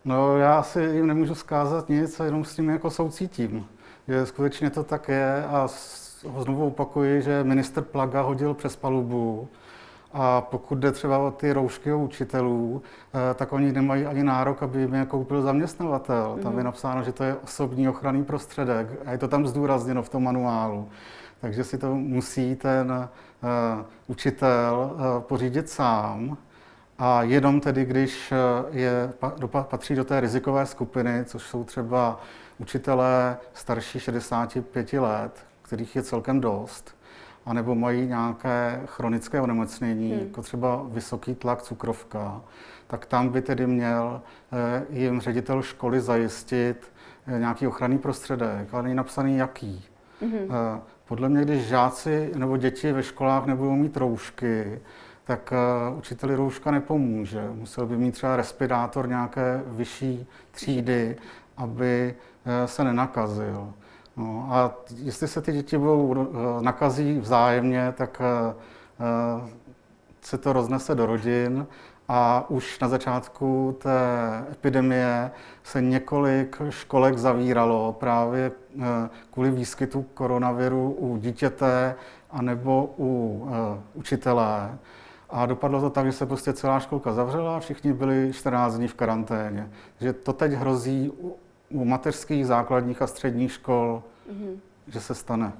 No, 0.05 0.39
já 0.39 0.63
si 0.63 0.81
jim 0.81 1.07
nemůžu 1.07 1.35
vzkázat 1.35 1.89
nic, 1.89 2.21
jenom 2.25 2.45
s 2.45 2.55
tím 2.55 2.69
jako 2.69 2.91
soucítím 2.91 3.67
že 4.09 4.27
skutečně 4.27 4.71
to 4.71 4.85
tak 4.85 5.09
je 5.09 5.45
a 5.45 5.69
znovu 6.39 6.67
opakuji, 6.67 7.23
že 7.23 7.45
minister 7.45 7.85
Plaga 7.85 8.23
hodil 8.23 8.55
přes 8.55 8.77
palubu 8.77 9.49
a 10.13 10.41
pokud 10.41 10.79
jde 10.79 10.93
třeba 10.93 11.19
o 11.19 11.31
ty 11.31 11.53
roušky 11.53 11.93
u 11.93 12.05
učitelů, 12.05 12.83
eh, 13.15 13.35
tak 13.35 13.53
oni 13.53 13.73
nemají 13.73 14.07
ani 14.07 14.25
nárok, 14.25 14.63
aby 14.63 14.81
jim 14.81 14.95
je 14.95 15.07
koupil 15.07 15.43
zaměstnavatel. 15.43 16.35
Mm-hmm. 16.37 16.43
Tam 16.43 16.53
je 16.53 16.57
mhm. 16.57 16.65
napsáno, 16.65 17.03
že 17.03 17.13
to 17.13 17.25
je 17.25 17.35
osobní 17.35 17.89
ochranný 17.89 18.25
prostředek 18.25 18.89
a 19.07 19.13
je 19.13 19.19
to 19.19 19.29
tam 19.29 19.47
zdůrazněno 19.47 20.03
v 20.03 20.09
tom 20.09 20.25
manuálu. 20.25 20.89
Takže 21.41 21.65
si 21.65 21.79
to 21.79 21.95
musí 21.95 22.57
ten 22.57 22.93
uh, 22.93 23.85
učitel 24.07 24.91
uh, 24.95 25.23
pořídit 25.23 25.69
sám. 25.69 26.37
A 26.99 27.23
jenom 27.23 27.61
tedy, 27.61 27.85
když 27.85 28.33
je, 28.71 29.13
patří 29.63 29.95
do 29.95 30.05
té 30.05 30.21
rizikové 30.21 30.67
skupiny, 30.67 31.25
což 31.25 31.43
jsou 31.43 31.65
třeba 31.65 32.21
učitelé 32.59 33.37
starší 33.55 34.01
65 34.01 34.93
let, 34.93 35.47
kterých 35.63 35.97
je 35.97 36.03
celkem 36.03 36.41
dost, 36.41 36.97
anebo 37.47 37.75
mají 37.75 38.07
nějaké 38.07 38.81
chronické 38.87 39.41
onemocnění, 39.41 40.11
hmm. 40.13 40.21
jako 40.21 40.43
třeba 40.43 40.87
vysoký 40.89 41.35
tlak, 41.35 41.63
cukrovka, 41.63 42.41
tak 42.87 43.07
tam 43.07 43.29
by 43.29 43.43
tedy 43.43 43.67
měl 43.67 44.21
eh, 44.53 44.85
jim 44.91 45.21
ředitel 45.21 45.63
školy 45.63 46.01
zajistit 46.01 46.93
eh, 47.27 47.39
nějaký 47.39 47.67
ochranný 47.67 47.99
prostředek, 47.99 48.75
ale 48.75 48.83
není 48.83 48.95
napsaný 48.95 49.37
jaký. 49.37 49.85
Hmm. 50.21 50.81
Podle 51.05 51.29
mě, 51.29 51.43
když 51.43 51.67
žáci 51.67 52.31
nebo 52.37 52.57
děti 52.57 52.93
ve 52.93 53.03
školách 53.03 53.47
nebudou 53.47 53.77
mít 53.77 53.97
roušky, 53.97 54.81
tak 55.29 55.53
učiteli 55.99 56.35
rouška 56.35 56.71
nepomůže. 56.71 57.51
Musel 57.55 57.87
by 57.87 57.97
mít 57.97 58.13
třeba 58.13 58.37
respirátor 58.37 59.09
nějaké 59.09 59.63
vyšší 59.67 60.27
třídy, 60.51 61.17
aby 61.57 62.15
Eh, 62.49 62.69
se 62.69 62.85
nenakazil. 62.85 63.73
No, 64.17 64.49
a 64.51 64.75
jestli 64.97 65.29
se 65.29 65.41
ty 65.41 65.53
děti 65.53 65.79
budou 65.79 66.29
eh, 66.31 66.63
nakazí 66.63 67.19
vzájemně, 67.19 67.93
tak 67.97 68.23
eh, 68.25 69.51
se 70.21 70.39
to 70.39 70.53
roznese 70.53 70.95
do 70.95 71.07
rodin 71.07 71.67
a 72.09 72.45
už 72.51 72.81
na 72.81 72.89
začátku 72.89 73.77
té 73.83 73.91
epidemie 74.53 75.31
se 75.63 75.83
několik 75.83 76.63
školek 76.69 77.19
zavíralo 77.19 77.93
právě 77.93 78.53
kvůli 79.31 79.51
výskytu 79.51 80.03
koronaviru 80.03 80.91
u 80.91 81.17
dítěte 81.17 81.95
anebo 82.31 82.95
u 82.99 83.49
učitele. 83.95 84.79
A 85.31 85.47
dopadlo 85.47 85.81
to 85.81 85.91
tak, 85.91 86.07
že 86.07 86.13
se 86.13 86.27
prostě 86.27 86.53
celá 86.53 86.81
školka 86.81 87.13
zavřela 87.13 87.57
a 87.57 87.61
všichni 87.61 87.93
byli 87.93 88.33
14 88.33 88.75
dní 88.75 88.89
v 88.89 88.95
karanténě. 88.95 89.71
Takže 89.99 90.13
to 90.13 90.33
teď 90.33 90.53
hrozí 90.53 91.13
u 91.71 91.85
mateřských, 91.85 92.47
základních 92.47 93.03
a 93.03 93.07
středních 93.07 93.53
škol, 93.53 94.03
mm-hmm. 94.33 94.59
že 94.87 95.01
se 95.01 95.15
stane. 95.15 95.53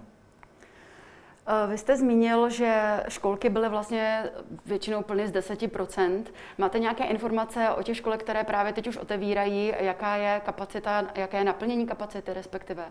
Vy 1.67 1.79
jste 1.79 1.97
zmínil, 1.97 2.49
že 2.51 3.01
školky 3.09 3.49
byly 3.49 3.69
vlastně 3.69 4.31
většinou 4.67 5.03
plny 5.03 5.29
z 5.29 5.33
10%. 5.33 6.25
Máte 6.59 6.79
nějaké 6.79 7.05
informace 7.05 7.71
o 7.71 7.83
těch 7.83 7.97
školek, 7.97 8.21
které 8.21 8.45
právě 8.45 8.73
teď 8.73 8.87
už 8.87 8.97
otevírají? 8.97 9.75
Jaká 9.79 10.17
je 10.17 10.41
kapacita, 10.45 11.05
jaké 11.15 11.39
je 11.39 11.45
naplnění 11.45 11.87
kapacity 11.87 12.33
respektive? 12.33 12.85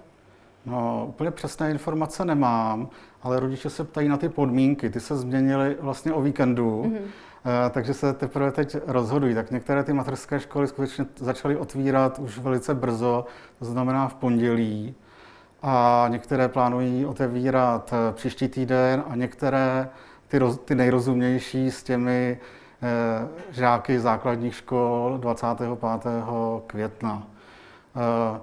No, 0.68 1.06
úplně 1.10 1.32
přesné 1.32 1.72
informace 1.72 2.26
nemám, 2.26 2.90
ale 3.24 3.40
rodiče 3.40 3.70
se 3.70 3.84
ptají 3.84 4.08
na 4.08 4.18
ty 4.18 4.30
podmínky. 4.30 4.90
Ty 4.90 5.00
se 5.00 5.18
změnily 5.18 5.78
vlastně 5.80 6.14
o 6.14 6.22
víkendu, 6.22 6.84
mm-hmm. 6.84 7.70
takže 7.70 7.94
se 7.94 8.14
teprve 8.14 8.52
teď 8.52 8.78
rozhodují. 8.88 9.36
Tak 9.36 9.52
některé 9.52 9.84
ty 9.84 9.94
materské 9.94 10.40
školy 10.40 10.68
skutečně 10.68 11.06
začaly 11.18 11.58
otvírat 11.58 12.20
už 12.20 12.38
velice 12.38 12.76
brzo, 12.76 13.26
to 13.60 13.66
znamená 13.66 14.08
v 14.08 14.14
pondělí. 14.14 14.96
A 15.62 16.06
některé 16.08 16.48
plánují 16.48 17.06
otevírat 17.06 17.94
eh, 17.94 18.14
příští 18.14 18.48
týden 18.48 19.04
a 19.10 19.16
některé 19.16 19.90
ty, 20.28 20.38
roz, 20.38 20.58
ty 20.58 20.76
nejrozumnější 20.76 21.72
s 21.72 21.84
těmi 21.84 22.40
eh, 22.82 23.28
žáky 23.52 24.00
základních 24.00 24.56
škol 24.56 25.18
25. 25.22 25.70
května. 26.68 27.28
Eh, 27.96 28.40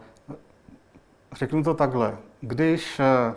Řeknu 1.34 1.62
to 1.62 1.74
takhle. 1.74 2.16
Když 2.40 3.00
eh, 3.00 3.34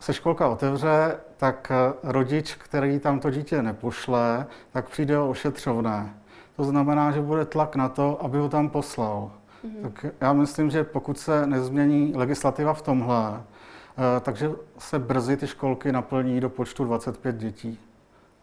se 0.00 0.12
školka 0.12 0.48
otevře, 0.48 1.16
tak 1.36 1.72
eh, 1.74 1.92
rodič, 2.02 2.54
který 2.54 2.98
tam 2.98 3.20
to 3.20 3.30
dítě 3.30 3.62
nepošle, 3.62 4.46
tak 4.72 4.88
přijde 4.88 5.18
o 5.18 5.28
ošetřovné. 5.28 6.14
To 6.56 6.64
znamená, 6.64 7.10
že 7.10 7.20
bude 7.20 7.44
tlak 7.44 7.76
na 7.76 7.88
to, 7.88 8.24
aby 8.24 8.38
ho 8.38 8.48
tam 8.48 8.68
poslal. 8.68 9.30
Mm-hmm. 9.64 9.82
Tak 9.82 10.06
já 10.20 10.32
myslím, 10.32 10.70
že 10.70 10.84
pokud 10.84 11.18
se 11.18 11.46
nezmění 11.46 12.12
legislativa 12.16 12.74
v 12.74 12.82
tomhle, 12.82 13.34
eh, 13.36 14.20
takže 14.20 14.50
se 14.78 14.98
brzy 14.98 15.36
ty 15.36 15.46
školky 15.46 15.92
naplní 15.92 16.40
do 16.40 16.48
počtu 16.50 16.84
25 16.84 17.36
dětí 17.36 17.78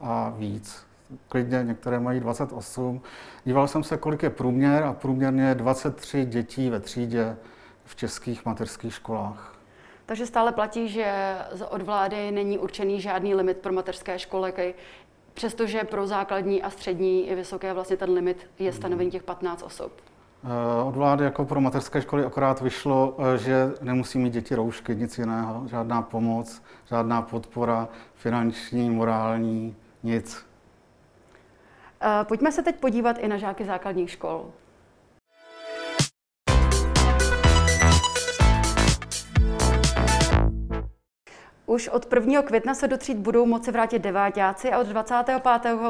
a 0.02 0.34
víc. 0.38 0.86
Klidně 1.30 1.64
některé 1.64 2.00
mají 2.00 2.20
28. 2.20 3.02
Díval 3.46 3.68
jsem 3.68 3.84
se, 3.84 3.98
kolik 3.98 4.24
je 4.24 4.30
průměr 4.30 4.84
a 4.84 4.94
průměrně 4.94 5.56
23 5.56 6.26
dětí 6.26 6.70
ve 6.70 6.80
třídě 6.80 7.38
v 7.90 7.96
českých 7.96 8.46
mateřských 8.46 8.94
školách. 8.94 9.56
Takže 10.06 10.26
stále 10.26 10.52
platí, 10.52 10.90
že 10.90 11.36
od 11.70 11.82
vlády 11.82 12.32
není 12.32 12.58
určený 12.58 13.02
žádný 13.02 13.36
limit 13.36 13.58
pro 13.58 13.74
mateřské 13.74 14.20
školy, 14.20 14.74
přestože 15.34 15.84
pro 15.84 16.08
základní 16.08 16.64
a 16.64 16.70
střední 16.70 17.30
i 17.30 17.36
vysoké 17.36 17.74
vlastně 17.74 17.98
ten 17.98 18.12
limit 18.12 18.48
je 18.60 18.74
stanovený 18.74 19.12
těch 19.12 19.24
15 19.24 19.64
osob. 19.64 19.92
Eh, 20.44 20.84
od 20.84 20.96
vlády 20.96 21.24
jako 21.24 21.46
pro 21.46 21.62
mateřské 21.62 22.02
školy 22.02 22.26
akorát 22.26 22.62
vyšlo, 22.62 23.16
eh, 23.20 23.38
že 23.38 23.74
nemusí 23.82 24.20
mít 24.20 24.34
děti 24.34 24.56
roušky, 24.56 24.96
nic 24.96 25.18
jiného, 25.18 25.68
žádná 25.68 26.02
pomoc, 26.02 26.62
žádná 26.86 27.22
podpora, 27.22 27.88
finanční, 28.16 28.90
morální, 28.90 29.76
nic. 30.04 30.46
Eh, 32.02 32.24
pojďme 32.24 32.52
se 32.52 32.64
teď 32.64 32.76
podívat 32.76 33.18
i 33.18 33.28
na 33.28 33.38
žáky 33.38 33.66
základních 33.66 34.12
škol. 34.12 34.46
Už 41.70 41.88
od 41.88 42.14
1. 42.14 42.42
května 42.42 42.74
se 42.74 42.88
do 42.88 42.98
tříd 42.98 43.18
budou 43.18 43.46
moci 43.46 43.72
vrátit 43.72 44.00
devátáci 44.00 44.72
a 44.72 44.80
od 44.80 44.88
25. 44.88 45.42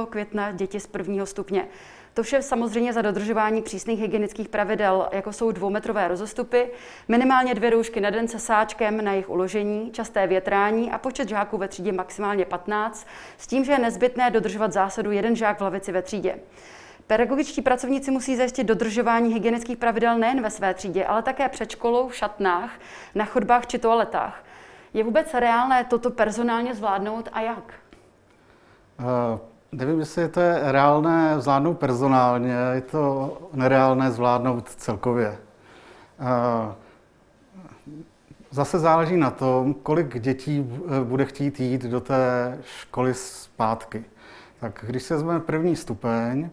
května 0.09 0.51
děti 0.51 0.79
z 0.79 0.88
prvního 0.88 1.25
stupně. 1.25 1.67
To 2.13 2.24
vše 2.24 2.41
samozřejmě 2.41 2.93
za 2.93 3.01
dodržování 3.01 3.62
přísných 3.62 4.00
hygienických 4.00 4.50
pravidel, 4.50 5.09
jako 5.12 5.33
jsou 5.33 5.51
dvoumetrové 5.51 6.07
rozostupy, 6.07 6.69
minimálně 7.07 7.55
dvě 7.55 7.69
roušky 7.69 8.01
na 8.01 8.09
den 8.09 8.27
se 8.27 8.39
sáčkem 8.39 9.03
na 9.05 9.12
jejich 9.12 9.29
uložení, 9.29 9.91
časté 9.91 10.27
větrání 10.27 10.91
a 10.91 10.98
počet 10.98 11.29
žáků 11.29 11.57
ve 11.57 11.67
třídě 11.67 11.91
maximálně 11.91 12.45
15, 12.45 13.07
s 13.38 13.48
tím, 13.48 13.65
že 13.65 13.71
je 13.71 13.79
nezbytné 13.79 14.31
dodržovat 14.31 14.74
zásadu 14.74 15.12
jeden 15.12 15.36
žák 15.36 15.59
v 15.59 15.63
lavici 15.63 15.91
ve 15.91 16.01
třídě. 16.01 16.39
Pedagogičtí 17.07 17.62
pracovníci 17.62 18.12
musí 18.12 18.36
zajistit 18.36 18.63
dodržování 18.63 19.33
hygienických 19.33 19.77
pravidel 19.77 20.17
nejen 20.17 20.41
ve 20.41 20.50
své 20.50 20.74
třídě, 20.74 21.05
ale 21.05 21.24
také 21.24 21.50
před 21.50 21.71
školou, 21.71 22.07
v 22.07 22.15
šatnách, 22.15 22.71
na 23.15 23.25
chodbách 23.25 23.67
či 23.67 23.77
toaletách. 23.77 24.43
Je 24.93 25.03
vůbec 25.03 25.34
reálné 25.34 25.84
toto 25.84 26.10
personálně 26.10 26.75
zvládnout 26.75 27.29
a 27.34 27.41
jak? 27.41 27.74
Uh, 29.00 29.39
nevím, 29.72 30.00
jestli 30.00 30.29
to 30.29 30.41
reálné 30.62 31.41
zvládnout 31.41 31.74
personálně, 31.74 32.55
je 32.74 32.81
to 32.81 33.38
nereálné 33.53 34.12
zvládnout 34.12 34.69
celkově. 34.69 35.38
Uh, 36.19 36.74
zase 38.51 38.79
záleží 38.79 39.17
na 39.17 39.31
tom, 39.31 39.74
kolik 39.74 40.19
dětí 40.19 40.69
eh, 40.69 41.03
bude 41.03 41.25
chtít 41.25 41.60
jít 41.60 41.81
do 41.81 42.01
té 42.01 42.58
školy 42.63 43.13
zpátky. 43.13 44.05
Tak 44.60 44.86
když 44.88 45.03
se 45.03 45.13
vezme 45.13 45.39
první 45.39 45.75
stupeň, 45.75 46.50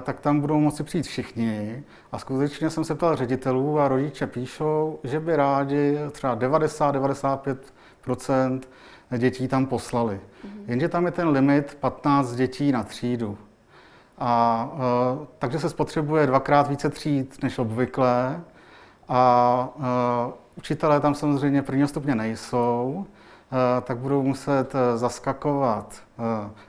tak 0.00 0.20
tam 0.20 0.40
budou 0.40 0.60
moci 0.60 0.82
přijít 0.82 1.06
všichni. 1.06 1.84
A 2.12 2.18
skutečně 2.18 2.70
jsem 2.70 2.84
se 2.84 2.94
ptal 2.94 3.16
ředitelů 3.16 3.80
a 3.80 3.88
rodiče 3.88 4.26
píšou, 4.26 4.98
že 5.04 5.20
by 5.20 5.36
rádi 5.36 5.98
třeba 6.12 6.36
90-95% 6.36 8.60
dětí 9.18 9.48
tam 9.48 9.66
poslali. 9.66 10.14
Mm-hmm. 10.14 10.62
Jenže 10.66 10.88
tam 10.88 11.06
je 11.06 11.12
ten 11.12 11.28
limit 11.28 11.76
15 11.80 12.34
dětí 12.34 12.72
na 12.72 12.82
třídu. 12.82 13.38
A 14.18 14.68
uh, 14.72 14.78
takže 15.38 15.58
se 15.58 15.70
spotřebuje 15.70 16.26
dvakrát 16.26 16.68
více 16.68 16.90
tříd 16.90 17.42
než 17.42 17.58
obvykle. 17.58 18.40
A 19.08 19.68
uh, 19.76 19.82
učitelé 20.56 21.00
tam 21.00 21.14
samozřejmě 21.14 21.62
prvního 21.62 21.88
stupně 21.88 22.14
nejsou, 22.14 22.94
uh, 22.96 23.04
tak 23.82 23.98
budou 23.98 24.22
muset 24.22 24.72
zaskakovat 24.96 26.02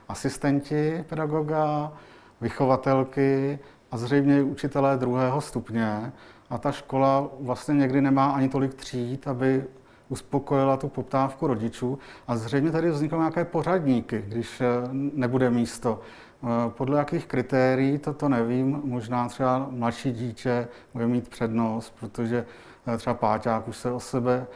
asistenti 0.08 1.04
pedagoga, 1.08 1.92
vychovatelky 2.40 3.58
a 3.90 3.96
zřejmě 3.96 4.38
i 4.38 4.42
učitelé 4.42 4.96
druhého 4.96 5.40
stupně. 5.40 6.12
A 6.50 6.58
ta 6.58 6.72
škola 6.72 7.28
vlastně 7.40 7.74
někdy 7.74 8.00
nemá 8.00 8.30
ani 8.30 8.48
tolik 8.48 8.74
tříd, 8.74 9.28
aby 9.28 9.64
uspokojila 10.08 10.76
tu 10.76 10.88
poptávku 10.88 11.46
rodičů. 11.46 11.98
A 12.26 12.36
zřejmě 12.36 12.70
tady 12.70 12.90
vzniknou 12.90 13.18
nějaké 13.18 13.44
pořadníky, 13.44 14.24
když 14.28 14.60
eh, 14.60 14.66
nebude 14.92 15.50
místo. 15.50 16.00
Eh, 16.42 16.46
podle 16.68 16.98
jakých 16.98 17.26
kritérií, 17.26 17.98
to, 17.98 18.12
to 18.14 18.28
nevím. 18.28 18.80
Možná 18.84 19.28
třeba 19.28 19.66
mladší 19.70 20.12
dítě 20.12 20.68
bude 20.92 21.06
mít 21.06 21.28
přednost, 21.28 21.94
protože 22.00 22.46
eh, 22.86 22.96
třeba 22.96 23.14
páťák 23.14 23.68
už 23.68 23.76
se 23.76 23.92
o 23.92 24.00
sebe 24.00 24.46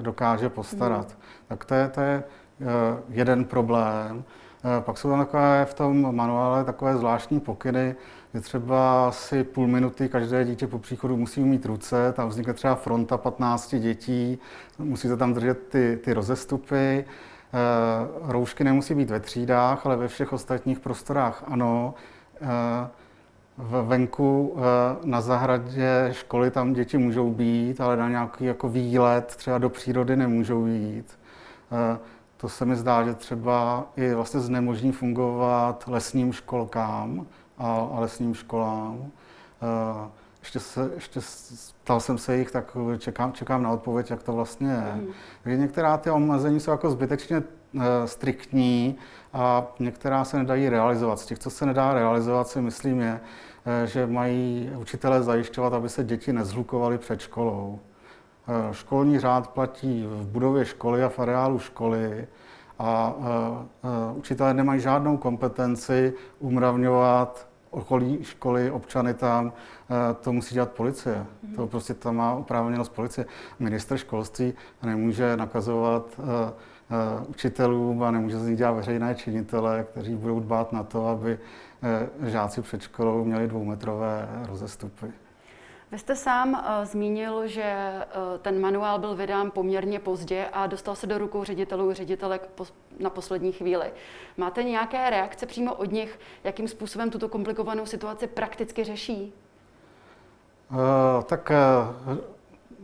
dokáže 0.00 0.48
postarat. 0.48 1.08
Hmm. 1.10 1.20
Tak 1.48 1.64
to 1.64 1.74
je, 1.74 1.88
to 1.88 2.00
je 2.00 2.24
jeden 3.08 3.44
problém. 3.44 4.24
Eh, 4.66 4.80
pak 4.80 4.98
jsou 4.98 5.10
tam 5.10 5.18
takové 5.18 5.64
v 5.64 5.74
tom 5.74 6.16
manuále 6.16 6.64
takové 6.64 6.96
zvláštní 6.96 7.40
pokyny, 7.40 7.94
že 8.34 8.40
třeba 8.40 9.08
asi 9.08 9.44
půl 9.44 9.66
minuty 9.66 10.08
každé 10.08 10.44
dítě 10.44 10.66
po 10.66 10.78
příchodu 10.78 11.16
musí 11.16 11.40
mít 11.40 11.66
ruce, 11.66 12.12
tam 12.12 12.28
vznikne 12.28 12.52
třeba 12.52 12.74
fronta 12.74 13.16
15 13.18 13.74
dětí, 13.74 14.38
musíte 14.78 15.16
tam 15.16 15.34
držet 15.34 15.68
ty, 15.68 15.98
ty 16.04 16.12
rozestupy, 16.12 16.76
eh, 16.76 17.04
roušky 18.22 18.64
nemusí 18.64 18.94
být 18.94 19.10
ve 19.10 19.20
třídách, 19.20 19.86
ale 19.86 19.96
ve 19.96 20.08
všech 20.08 20.32
ostatních 20.32 20.80
prostorách 20.80 21.44
ano. 21.46 21.94
Eh, 22.40 22.88
v 23.58 23.84
venku 23.86 24.56
na 25.04 25.20
zahradě 25.20 26.08
školy 26.12 26.50
tam 26.50 26.72
děti 26.72 26.98
můžou 26.98 27.30
být, 27.30 27.80
ale 27.80 27.96
na 27.96 28.08
nějaký 28.08 28.44
jako 28.44 28.68
výlet 28.68 29.26
třeba 29.36 29.58
do 29.58 29.70
přírody 29.70 30.16
nemůžou 30.16 30.66
jít. 30.66 31.18
To 32.36 32.48
se 32.48 32.64
mi 32.64 32.76
zdá, 32.76 33.04
že 33.04 33.14
třeba 33.14 33.86
i 33.96 34.14
vlastně 34.14 34.40
znemožní 34.40 34.92
fungovat 34.92 35.84
lesním 35.86 36.32
školkám 36.32 37.26
a, 37.58 37.88
a 37.92 38.00
lesním 38.00 38.34
školám. 38.34 38.96
Uh, 38.96 39.08
ještě, 40.40 40.60
se, 40.60 40.90
ještě 40.94 41.20
ptal 41.84 42.00
jsem 42.00 42.18
se 42.18 42.36
jich, 42.36 42.50
tak 42.50 42.76
čekám, 42.98 43.32
čekám 43.32 43.62
na 43.62 43.70
odpověď, 43.70 44.10
jak 44.10 44.22
to 44.22 44.32
vlastně 44.32 44.68
je. 44.68 44.94
Mm. 44.94 45.06
Takže 45.42 45.58
některá 45.58 45.96
ty 45.96 46.10
omezení 46.10 46.60
jsou 46.60 46.70
jako 46.70 46.90
zbytečně 46.90 47.38
uh, 47.38 47.82
striktní 48.04 48.96
a 49.32 49.66
některá 49.78 50.24
se 50.24 50.38
nedají 50.38 50.68
realizovat. 50.68 51.20
Z 51.20 51.26
těch, 51.26 51.38
co 51.38 51.50
se 51.50 51.66
nedá 51.66 51.94
realizovat, 51.94 52.48
si 52.48 52.60
myslím 52.60 53.00
je, 53.00 53.20
uh, 53.20 53.86
že 53.86 54.06
mají 54.06 54.70
učitelé 54.78 55.22
zajišťovat, 55.22 55.72
aby 55.72 55.88
se 55.88 56.04
děti 56.04 56.32
nezhlukovaly 56.32 56.98
před 56.98 57.20
školou. 57.20 57.80
Eh, 58.48 58.74
školní 58.74 59.18
řád 59.18 59.48
platí 59.48 60.06
v 60.06 60.26
budově 60.26 60.64
školy 60.64 61.04
a 61.04 61.08
v 61.08 61.18
areálu 61.18 61.58
školy 61.58 62.26
a 62.78 63.14
eh, 63.18 63.66
eh, 63.84 64.12
učitelé 64.14 64.54
nemají 64.54 64.80
žádnou 64.80 65.16
kompetenci 65.16 66.14
umravňovat 66.38 67.48
okolí 67.70 68.18
školy, 68.24 68.70
občany 68.70 69.14
tam, 69.14 69.52
to 70.20 70.32
musí 70.32 70.54
dělat 70.54 70.72
policie. 70.72 71.26
To 71.54 71.60
mhm. 71.60 71.70
prostě 71.70 71.94
tam 71.94 72.16
má 72.16 72.34
oprávněnost 72.34 72.92
policie. 72.92 73.26
Minister 73.58 73.98
školství 73.98 74.54
nemůže 74.82 75.36
nakazovat 75.36 76.20
učitelům 77.28 78.02
a 78.02 78.10
nemůže 78.10 78.38
z 78.38 78.46
nich 78.46 78.56
dělat 78.56 78.72
veřejné 78.72 79.14
činitele, 79.14 79.86
kteří 79.90 80.14
budou 80.14 80.40
dbát 80.40 80.72
na 80.72 80.82
to, 80.82 81.06
aby 81.08 81.38
žáci 82.22 82.62
před 82.62 82.82
školou 82.82 83.24
měli 83.24 83.48
dvoumetrové 83.48 84.28
rozestupy. 84.46 85.06
Vy 85.92 85.98
jste 85.98 86.16
sám 86.16 86.52
uh, 86.52 86.84
zmínil, 86.84 87.46
že 87.46 87.92
uh, 87.96 88.38
ten 88.38 88.60
manuál 88.60 88.98
byl 88.98 89.14
vydán 89.14 89.50
poměrně 89.50 89.98
pozdě 89.98 90.46
a 90.52 90.66
dostal 90.66 90.94
se 90.94 91.06
do 91.06 91.18
rukou 91.18 91.44
ředitelů 91.44 91.92
ředitelek 91.92 92.48
po, 92.54 92.66
na 93.00 93.10
poslední 93.10 93.52
chvíli. 93.52 93.92
Máte 94.36 94.62
nějaké 94.62 95.10
reakce 95.10 95.46
přímo 95.46 95.74
od 95.74 95.92
nich, 95.92 96.18
jakým 96.44 96.68
způsobem 96.68 97.10
tuto 97.10 97.28
komplikovanou 97.28 97.86
situaci 97.86 98.26
prakticky 98.26 98.84
řeší? 98.84 99.32
Uh, 100.70 100.76
tak 101.24 101.52
uh, 102.06 102.16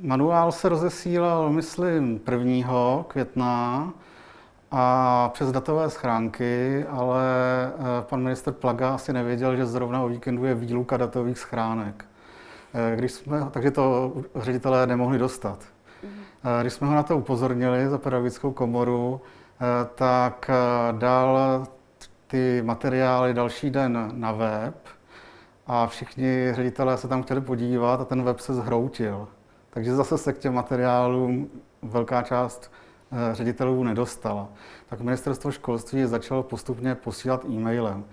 manuál 0.01 0.53
se 0.53 0.69
rozesílal, 0.69 1.51
myslím, 1.51 2.21
1. 2.31 3.05
května 3.09 3.93
a 4.71 5.29
přes 5.35 5.53
datové 5.53 5.91
schránky, 5.91 6.85
ale 6.89 7.23
uh, 7.77 7.85
pan 8.01 8.23
minister 8.23 8.53
Plaga 8.53 8.95
asi 8.95 9.13
nevěděl, 9.13 9.57
že 9.57 9.67
zrovna 9.67 10.03
o 10.03 10.09
víkendu 10.09 10.45
je 10.45 10.55
výluka 10.55 10.97
datových 10.97 11.39
schránek. 11.39 12.05
Uh, 12.75 12.97
když 12.99 13.13
jsme, 13.13 13.41
takže 13.51 13.71
to 13.71 14.13
ředitelé 14.37 14.87
nemohli 14.87 15.19
dostat. 15.19 15.59
Uh, 16.03 16.11
když 16.61 16.73
jsme 16.73 16.87
ho 16.87 16.95
na 16.95 17.03
to 17.03 17.19
upozornili 17.19 17.89
za 17.89 17.99
pedagogickou 17.99 18.53
komoru, 18.53 19.21
tak 19.95 20.51
dal 20.93 21.67
ty 22.27 22.63
materiály 22.63 23.35
další 23.35 23.71
den 23.71 24.11
na 24.15 24.33
web 24.33 24.75
a 25.67 25.87
všichni 25.87 26.53
ředitelé 26.53 26.97
se 26.97 27.09
tam 27.09 27.23
chtěli 27.23 27.41
podívat 27.41 28.01
a 28.01 28.05
ten 28.05 28.23
web 28.23 28.41
se 28.41 28.55
zhroutil. 28.55 29.29
Takže 29.71 29.95
zase 29.95 30.19
se 30.19 30.33
k 30.33 30.39
těm 30.39 30.55
materiálům 30.55 31.51
velká 31.83 32.23
část 32.23 32.73
eh, 33.13 33.35
ředitelů 33.35 33.85
nedostala. 33.85 34.49
Tak 34.87 35.01
ministerstvo 35.01 35.51
školství 35.51 36.05
začalo 36.05 36.43
postupně 36.43 36.95
posílat 36.95 37.45
e-mailem. 37.45 38.05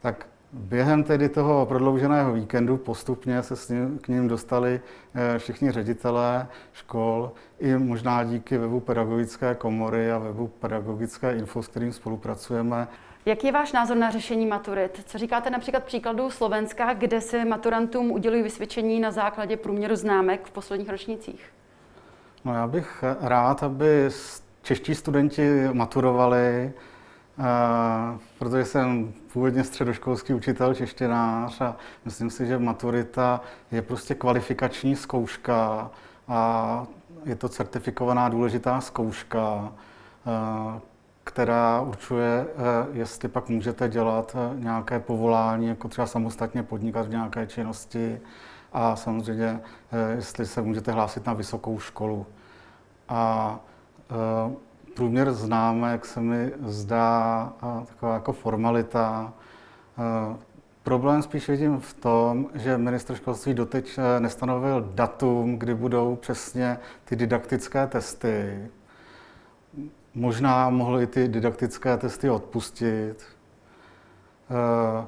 Tak 0.00 0.26
během 0.56 1.04
tedy 1.04 1.28
toho 1.28 1.66
prodlouženého 1.66 2.32
víkendu 2.32 2.76
postupně 2.76 3.42
se 3.42 3.56
s 3.56 3.68
ním, 3.68 3.98
k 3.98 4.08
ním 4.08 4.28
dostali 4.28 4.80
eh, 5.14 5.38
všichni 5.38 5.72
ředitelé 5.72 6.46
škol, 6.72 7.32
i 7.58 7.76
možná 7.76 8.24
díky 8.24 8.58
webu 8.58 8.80
pedagogické 8.80 9.54
komory 9.54 10.12
a 10.12 10.18
webu 10.18 10.48
pedagogické 10.48 11.36
info, 11.36 11.62
s 11.62 11.68
kterým 11.68 11.92
spolupracujeme. 11.92 12.88
Jaký 13.26 13.46
je 13.46 13.52
váš 13.52 13.72
názor 13.72 13.96
na 13.96 14.10
řešení 14.10 14.46
maturit? 14.46 15.02
Co 15.06 15.18
říkáte 15.18 15.50
například 15.50 15.84
příkladu 15.84 16.30
Slovenska, 16.30 16.94
kde 16.94 17.20
se 17.20 17.44
maturantům 17.44 18.10
udělují 18.10 18.42
vysvědčení 18.42 19.00
na 19.00 19.10
základě 19.10 19.56
průměru 19.56 19.96
známek 19.96 20.46
v 20.46 20.50
posledních 20.50 20.88
ročnících? 20.88 21.44
No 22.44 22.54
já 22.54 22.66
bych 22.66 23.04
rád, 23.20 23.62
aby 23.62 24.08
čeští 24.62 24.94
studenti 24.94 25.68
maturovali, 25.72 26.72
eh, 27.38 28.18
protože 28.38 28.64
jsem 28.64 29.12
původně 29.32 29.64
středoškolský 29.64 30.34
učitel 30.34 30.74
češtinář 30.74 31.60
a 31.60 31.76
myslím 32.04 32.30
si, 32.30 32.46
že 32.46 32.58
maturita 32.58 33.40
je 33.70 33.82
prostě 33.82 34.14
kvalifikační 34.14 34.96
zkouška 34.96 35.90
a 36.28 36.86
je 37.24 37.36
to 37.36 37.48
certifikovaná 37.48 38.28
důležitá 38.28 38.80
zkouška, 38.80 39.72
která 41.26 41.80
určuje, 41.80 42.46
eh, 42.46 42.86
jestli 42.92 43.28
pak 43.28 43.48
můžete 43.48 43.88
dělat 43.88 44.36
eh, 44.38 44.60
nějaké 44.60 45.00
povolání, 45.00 45.66
jako 45.66 45.88
třeba 45.88 46.06
samostatně 46.06 46.62
podnikat 46.62 47.06
v 47.06 47.10
nějaké 47.10 47.46
činnosti 47.46 48.20
a 48.72 48.96
samozřejmě, 48.96 49.60
eh, 49.92 50.12
jestli 50.14 50.46
se 50.46 50.62
můžete 50.62 50.92
hlásit 50.92 51.26
na 51.26 51.32
vysokou 51.32 51.78
školu. 51.78 52.26
A 53.08 53.58
průměr 54.96 55.32
známek 55.32 56.06
se 56.06 56.20
mi 56.20 56.52
zdá 56.62 57.52
taková 57.86 58.14
jako 58.14 58.32
formalita. 58.32 59.32
Problém 60.82 61.22
spíš 61.22 61.48
vidím 61.48 61.80
v 61.80 61.94
tom, 61.94 62.46
že 62.54 62.78
ministr 62.78 63.14
školství 63.14 63.54
doteď 63.54 63.98
nestanovil 64.18 64.90
datum, 64.94 65.58
kdy 65.58 65.74
budou 65.74 66.16
přesně 66.16 66.78
ty 67.04 67.16
didaktické 67.16 67.86
testy. 67.86 68.68
Možná 70.14 70.70
mohli 70.70 71.06
ty 71.06 71.28
didaktické 71.28 71.96
testy 71.96 72.30
odpustit. 72.30 73.24
Uh, 74.50 75.04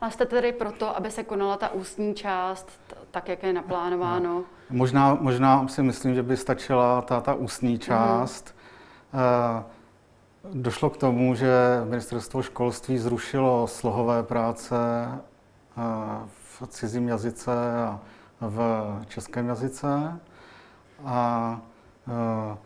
a 0.00 0.10
jste 0.10 0.26
tedy 0.26 0.52
proto, 0.52 0.96
aby 0.96 1.10
se 1.10 1.24
konala 1.24 1.56
ta 1.56 1.72
ústní 1.72 2.14
část, 2.14 2.80
tak 3.10 3.28
jak 3.28 3.42
je 3.42 3.52
naplánováno? 3.52 4.34
No. 4.34 4.44
Možná, 4.70 5.18
možná 5.20 5.68
si 5.68 5.82
myslím, 5.82 6.14
že 6.14 6.22
by 6.22 6.36
stačila 6.36 7.02
ta, 7.02 7.20
ta 7.20 7.34
ústní 7.34 7.72
mhm. 7.72 7.80
část. 7.80 8.54
Uh, 8.54 8.59
došlo 10.54 10.90
k 10.90 10.96
tomu, 10.96 11.34
že 11.34 11.52
ministerstvo 11.84 12.42
školství 12.42 12.98
zrušilo 12.98 13.66
slohové 13.66 14.22
práce 14.22 14.74
uh, 15.76 15.82
v 16.26 16.66
cizím 16.68 17.08
jazyce 17.08 17.52
a 17.84 18.00
v 18.40 18.58
českém 19.08 19.48
jazyce. 19.48 20.20
A 21.04 21.60
uh, 22.06 22.56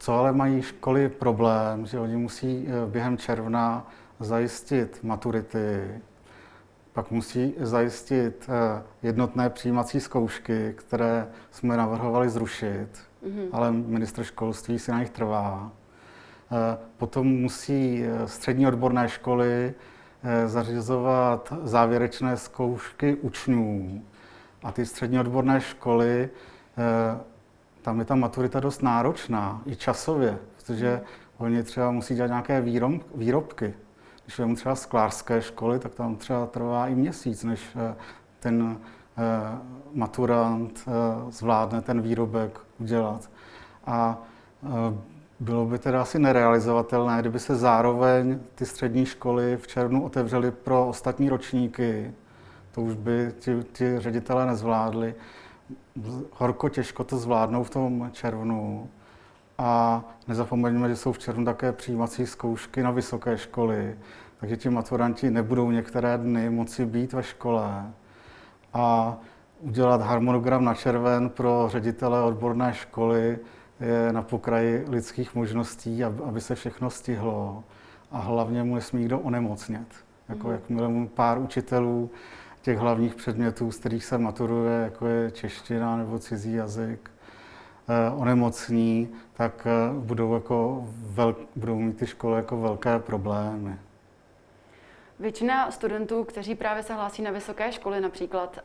co 0.00 0.14
ale 0.14 0.32
mají 0.32 0.62
školy 0.62 1.08
problém, 1.08 1.86
že 1.86 1.98
oni 1.98 2.16
musí 2.16 2.66
eh, 2.68 2.86
během 2.86 3.18
června 3.18 3.86
zajistit 4.20 4.98
maturity, 5.02 6.00
pak 6.92 7.10
musí 7.10 7.54
zajistit 7.58 8.48
eh, 8.48 8.82
jednotné 9.02 9.50
přijímací 9.50 10.00
zkoušky, 10.00 10.74
které 10.76 11.28
jsme 11.50 11.76
navrhovali 11.76 12.28
zrušit, 12.28 12.88
mm-hmm. 13.24 13.48
ale 13.52 13.72
ministr 13.72 14.24
školství 14.24 14.78
si 14.78 14.90
na 14.90 14.98
nich 14.98 15.10
trvá. 15.10 15.72
Eh, 16.52 16.78
potom 16.96 17.26
musí 17.26 18.04
střední 18.26 18.66
odborné 18.66 19.08
školy 19.08 19.74
zařizovat 20.46 21.52
závěrečné 21.62 22.36
zkoušky 22.36 23.14
učňů. 23.14 24.02
A 24.62 24.72
ty 24.72 24.86
střední 24.86 25.20
odborné 25.20 25.60
školy 25.60 26.30
tam 27.82 27.98
je 27.98 28.04
ta 28.04 28.14
maturita 28.14 28.60
dost 28.60 28.82
náročná, 28.82 29.62
i 29.66 29.76
časově, 29.76 30.38
protože 30.56 31.00
oni 31.38 31.62
třeba 31.62 31.90
musí 31.90 32.14
dělat 32.14 32.26
nějaké 32.28 32.60
výrob, 32.60 32.92
výrobky. 33.14 33.74
Když 34.24 34.38
vezmu 34.38 34.54
třeba 34.54 34.74
sklářské 34.74 35.42
školy, 35.42 35.78
tak 35.78 35.94
tam 35.94 36.16
třeba 36.16 36.46
trvá 36.46 36.88
i 36.88 36.94
měsíc, 36.94 37.44
než 37.44 37.76
eh, 37.76 37.94
ten 38.40 38.78
eh, 39.18 39.58
maturant 39.94 40.84
eh, 40.86 40.90
zvládne 41.30 41.80
ten 41.80 42.00
výrobek 42.00 42.60
udělat. 42.78 43.30
A 43.86 44.18
bylo 45.40 45.66
by 45.66 45.78
teda 45.78 46.02
asi 46.02 46.18
nerealizovatelné, 46.18 47.20
kdyby 47.20 47.38
se 47.38 47.56
zároveň 47.56 48.40
ty 48.54 48.66
střední 48.66 49.06
školy 49.06 49.56
v 49.56 49.66
červnu 49.66 50.04
otevřely 50.04 50.50
pro 50.50 50.88
ostatní 50.88 51.28
ročníky. 51.28 52.12
To 52.72 52.82
už 52.82 52.94
by 52.94 53.34
ti, 53.38 53.62
ti 53.72 53.98
ředitelé 53.98 54.46
nezvládli 54.46 55.14
horko 56.32 56.68
těžko 56.68 57.04
to 57.04 57.18
zvládnou 57.18 57.64
v 57.64 57.70
tom 57.70 58.10
červnu. 58.12 58.90
A 59.58 60.02
nezapomeňme, 60.28 60.88
že 60.88 60.96
jsou 60.96 61.12
v 61.12 61.18
červnu 61.18 61.44
také 61.44 61.72
přijímací 61.72 62.26
zkoušky 62.26 62.82
na 62.82 62.90
vysoké 62.90 63.38
školy, 63.38 63.98
takže 64.40 64.56
ti 64.56 64.70
maturanti 64.70 65.30
nebudou 65.30 65.70
některé 65.70 66.18
dny 66.18 66.50
moci 66.50 66.86
být 66.86 67.12
ve 67.12 67.22
škole. 67.22 67.92
A 68.74 69.16
udělat 69.60 70.00
harmonogram 70.00 70.64
na 70.64 70.74
červen 70.74 71.28
pro 71.28 71.68
ředitele 71.70 72.22
odborné 72.22 72.74
školy 72.74 73.38
je 73.80 74.12
na 74.12 74.22
pokraji 74.22 74.84
lidských 74.88 75.34
možností, 75.34 76.04
aby 76.04 76.40
se 76.40 76.54
všechno 76.54 76.90
stihlo. 76.90 77.64
A 78.10 78.18
hlavně 78.18 78.62
mu 78.62 78.74
nesmí 78.74 79.04
kdo 79.04 79.18
onemocnět. 79.18 79.86
Jako 80.28 80.46
mm. 80.46 80.52
jakmile 80.52 80.88
mu 80.88 81.08
pár 81.08 81.38
učitelů 81.38 82.10
těch 82.62 82.78
hlavních 82.78 83.14
předmětů, 83.14 83.72
z 83.72 83.78
kterých 83.78 84.04
se 84.04 84.18
maturuje, 84.18 84.80
jako 84.82 85.06
je 85.06 85.30
čeština 85.30 85.96
nebo 85.96 86.18
cizí 86.18 86.52
jazyk, 86.52 87.10
eh, 87.88 88.10
onemocní, 88.10 89.08
tak 89.34 89.66
eh, 89.66 90.00
budou, 90.00 90.34
jako 90.34 90.84
vel, 90.88 91.36
budou 91.56 91.78
mít 91.78 91.96
ty 91.96 92.06
školy 92.06 92.36
jako 92.36 92.60
velké 92.60 92.98
problémy. 92.98 93.76
Většina 95.20 95.70
studentů, 95.70 96.24
kteří 96.24 96.54
právě 96.54 96.82
se 96.82 96.94
hlásí 96.94 97.22
na 97.22 97.30
vysoké 97.30 97.72
školy 97.72 98.00
například, 98.00 98.58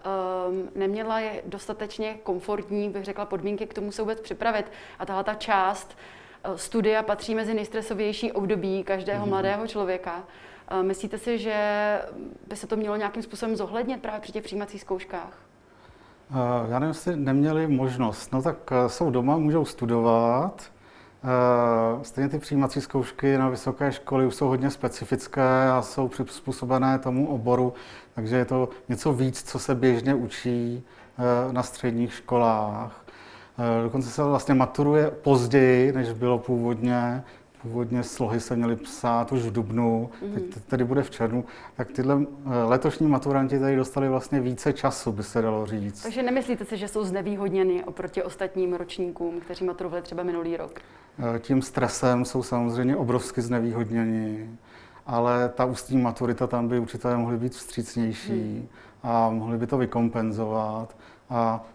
um, 0.50 0.70
neměla 0.76 1.20
je 1.20 1.42
dostatečně 1.46 2.18
komfortní, 2.24 2.90
bych 2.90 3.06
řekla, 3.06 3.26
podmínky 3.26 3.66
k 3.68 3.74
tomu 3.74 3.92
se 3.92 4.02
vůbec 4.02 4.22
připravit. 4.22 4.66
A 5.00 5.06
tahle 5.06 5.24
ta 5.24 5.34
část 5.34 5.98
uh, 6.48 6.56
studia 6.56 7.04
patří 7.04 7.36
mezi 7.36 7.54
nejstresovější 7.54 8.32
období 8.32 8.84
každého 8.84 9.26
mm. 9.26 9.30
mladého 9.30 9.68
člověka. 9.68 10.24
Myslíte 10.82 11.18
si, 11.18 11.38
že 11.38 11.56
by 12.48 12.56
se 12.56 12.68
to 12.68 12.76
mělo 12.76 12.96
nějakým 12.96 13.24
způsobem 13.24 13.56
zohlednit 13.56 14.02
právě 14.02 14.20
při 14.20 14.32
těch 14.32 14.44
přijímacích 14.44 14.82
zkouškách? 14.82 15.46
Já 16.70 16.80
nevím, 16.80 16.88
jestli 16.88 17.16
neměli 17.16 17.68
možnost. 17.68 18.34
No 18.34 18.42
tak 18.42 18.58
eh, 18.72 18.90
jsou 18.90 19.10
doma, 19.10 19.38
můžou 19.38 19.66
studovat. 19.66 20.72
Eh, 21.24 22.04
stejně 22.04 22.30
ty 22.30 22.40
přijímací 22.40 22.82
zkoušky 22.82 23.38
na 23.38 23.50
vysoké 23.50 23.92
školy 23.92 24.26
už 24.26 24.36
jsou 24.36 24.48
hodně 24.48 24.70
specifické 24.72 25.70
a 25.70 25.82
jsou 25.82 26.08
přizpůsobené 26.08 27.00
tomu 27.00 27.28
oboru, 27.28 27.74
takže 28.16 28.36
je 28.36 28.46
to 28.46 28.70
něco 28.90 29.14
víc, 29.14 29.44
co 29.44 29.60
se 29.60 29.76
běžně 29.76 30.16
učí 30.16 30.84
eh, 31.18 31.54
na 31.54 31.64
středních 31.64 32.14
školách. 32.14 33.06
Dokonce 33.84 34.10
se 34.10 34.24
vlastně 34.24 34.54
maturuje 34.54 35.12
později, 35.12 35.92
než 35.92 36.12
bylo 36.12 36.40
původně 36.40 37.24
původně 37.66 38.04
slohy 38.04 38.40
se 38.40 38.56
měly 38.56 38.76
psát 38.76 39.32
už 39.32 39.42
v 39.42 39.52
dubnu, 39.52 40.10
teď 40.34 40.44
tedy 40.68 40.84
bude 40.84 41.04
v 41.04 41.10
červnu, 41.10 41.46
tak 41.78 41.92
tyhle 41.92 42.22
eh, 42.22 42.64
letošní 42.64 43.08
maturanti 43.08 43.60
tady 43.60 43.76
dostali 43.76 44.10
vlastně 44.10 44.42
více 44.42 44.74
času, 44.74 45.12
by 45.12 45.24
se 45.24 45.42
dalo 45.42 45.66
říct. 45.66 46.04
Takže 46.04 46.24
nemyslíte 46.24 46.66
si, 46.66 46.78
že 46.78 46.88
jsou 46.88 47.04
znevýhodněny 47.04 47.84
oproti 47.84 48.24
ostatním 48.24 48.74
ročníkům, 48.74 49.40
kteří 49.40 49.66
maturovali 49.66 50.02
třeba 50.02 50.24
minulý 50.24 50.58
rok? 50.58 50.80
Eh, 51.36 51.40
tím 51.40 51.62
stresem 51.62 52.26
jsou 52.26 52.44
samozřejmě 52.44 52.96
obrovsky 52.96 53.42
znevýhodněni, 53.42 54.50
ale 55.06 55.50
ta 55.50 55.66
ústní 55.66 55.98
maturita 55.98 56.48
tam 56.48 56.68
by 56.68 56.80
učitelé 56.80 57.18
mohli 57.18 57.38
být 57.38 57.54
vstřícnější 57.54 58.32
mm. 58.32 58.68
a 59.04 59.30
mohli 59.30 59.58
by 59.58 59.68
to 59.68 59.78
vykompenzovat. 59.78 60.98
A 61.30 61.66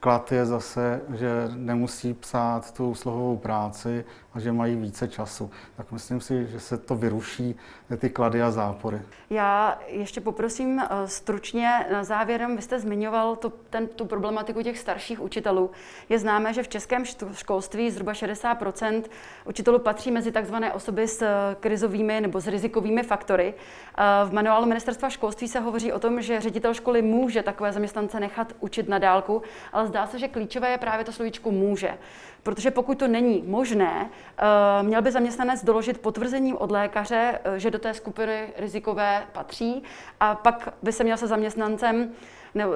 klad 0.00 0.32
je 0.32 0.46
zase, 0.46 1.00
že 1.14 1.48
nemusí 1.54 2.14
psát 2.14 2.74
tu 2.74 2.94
slohovou 2.94 3.36
práci 3.36 4.04
a 4.34 4.40
že 4.40 4.52
mají 4.52 4.76
více 4.76 5.08
času. 5.08 5.50
Tak 5.76 5.92
myslím 5.92 6.20
si, 6.20 6.46
že 6.46 6.60
se 6.60 6.78
to 6.78 6.94
vyruší, 6.94 7.56
ty 7.98 8.10
klady 8.10 8.42
a 8.42 8.50
zápory. 8.50 9.00
Já 9.30 9.78
ještě 9.86 10.20
poprosím 10.20 10.80
eh, 10.80 11.08
stručně 11.08 11.86
na 11.92 12.04
závěrem, 12.04 12.56
vy 12.56 12.62
jste 12.62 12.78
zmiňoval 12.78 13.36
tu, 13.36 13.52
ten, 13.70 13.86
tu 13.86 14.04
problematiku 14.04 14.62
těch 14.62 14.78
starších 14.78 15.20
učitelů. 15.20 15.70
Je 16.08 16.18
známé, 16.18 16.52
že 16.52 16.62
v 16.62 16.68
českém 16.68 17.04
školství 17.32 17.90
zhruba 17.90 18.12
60% 18.12 19.02
učitelů 19.44 19.78
patří 19.78 20.10
mezi 20.10 20.32
takzvané 20.32 20.72
osoby 20.72 21.08
s 21.08 21.22
eh, 21.22 21.56
krizovými 21.60 22.20
nebo 22.20 22.40
s 22.40 22.46
rizikovými 22.46 23.02
faktory. 23.02 23.54
Eh, 23.54 24.02
v 24.24 24.32
manuálu 24.32 24.66
ministerstva 24.66 25.08
školství 25.08 25.48
se 25.48 25.60
hovoří 25.60 25.92
o 25.92 25.98
tom, 25.98 26.22
že 26.22 26.40
ředitel 26.40 26.74
školy 26.74 27.02
může 27.02 27.42
takové 27.42 27.72
zaměstnance 27.72 28.20
nechat 28.20 28.52
učit 28.60 28.88
na 28.88 28.98
dálku, 28.98 29.42
ale 29.72 29.85
zdá 29.86 30.06
se, 30.06 30.18
že 30.18 30.28
klíčové 30.28 30.70
je 30.70 30.78
právě 30.78 31.04
to 31.04 31.12
slovíčko 31.12 31.50
může. 31.50 31.98
Protože 32.42 32.70
pokud 32.70 32.98
to 32.98 33.08
není 33.08 33.42
možné, 33.46 34.10
eh, 34.38 34.42
měl 34.82 35.02
by 35.02 35.12
zaměstnanec 35.12 35.64
doložit 35.64 36.00
potvrzením 36.00 36.56
od 36.56 36.70
lékaře, 36.70 37.38
eh, 37.44 37.58
že 37.58 37.70
do 37.70 37.78
té 37.78 37.94
skupiny 37.94 38.52
rizikové 38.56 39.26
patří 39.32 39.82
a 40.20 40.34
pak 40.34 40.74
by 40.82 40.92
se 40.92 41.04
měl 41.04 41.16
se 41.16 41.26
zaměstnancem 41.26 42.12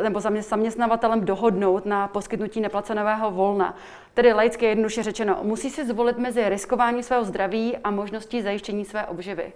nebo 0.03 0.21
zaměstnavatelem 0.21 1.25
dohodnout 1.25 1.87
na 1.87 2.09
poskytnutí 2.09 2.61
neplaceného 2.61 3.31
volna. 3.31 3.77
Tedy 4.15 4.33
laicky 4.33 4.67
jednoduše 4.67 5.03
řečeno, 5.03 5.39
musí 5.43 5.71
si 5.71 5.87
zvolit 5.87 6.19
mezi 6.19 6.49
riskování 6.49 7.03
svého 7.03 7.25
zdraví 7.25 7.77
a 7.85 7.91
možností 7.91 8.43
zajištění 8.43 8.85
své 8.85 9.07
obživy. 9.07 9.53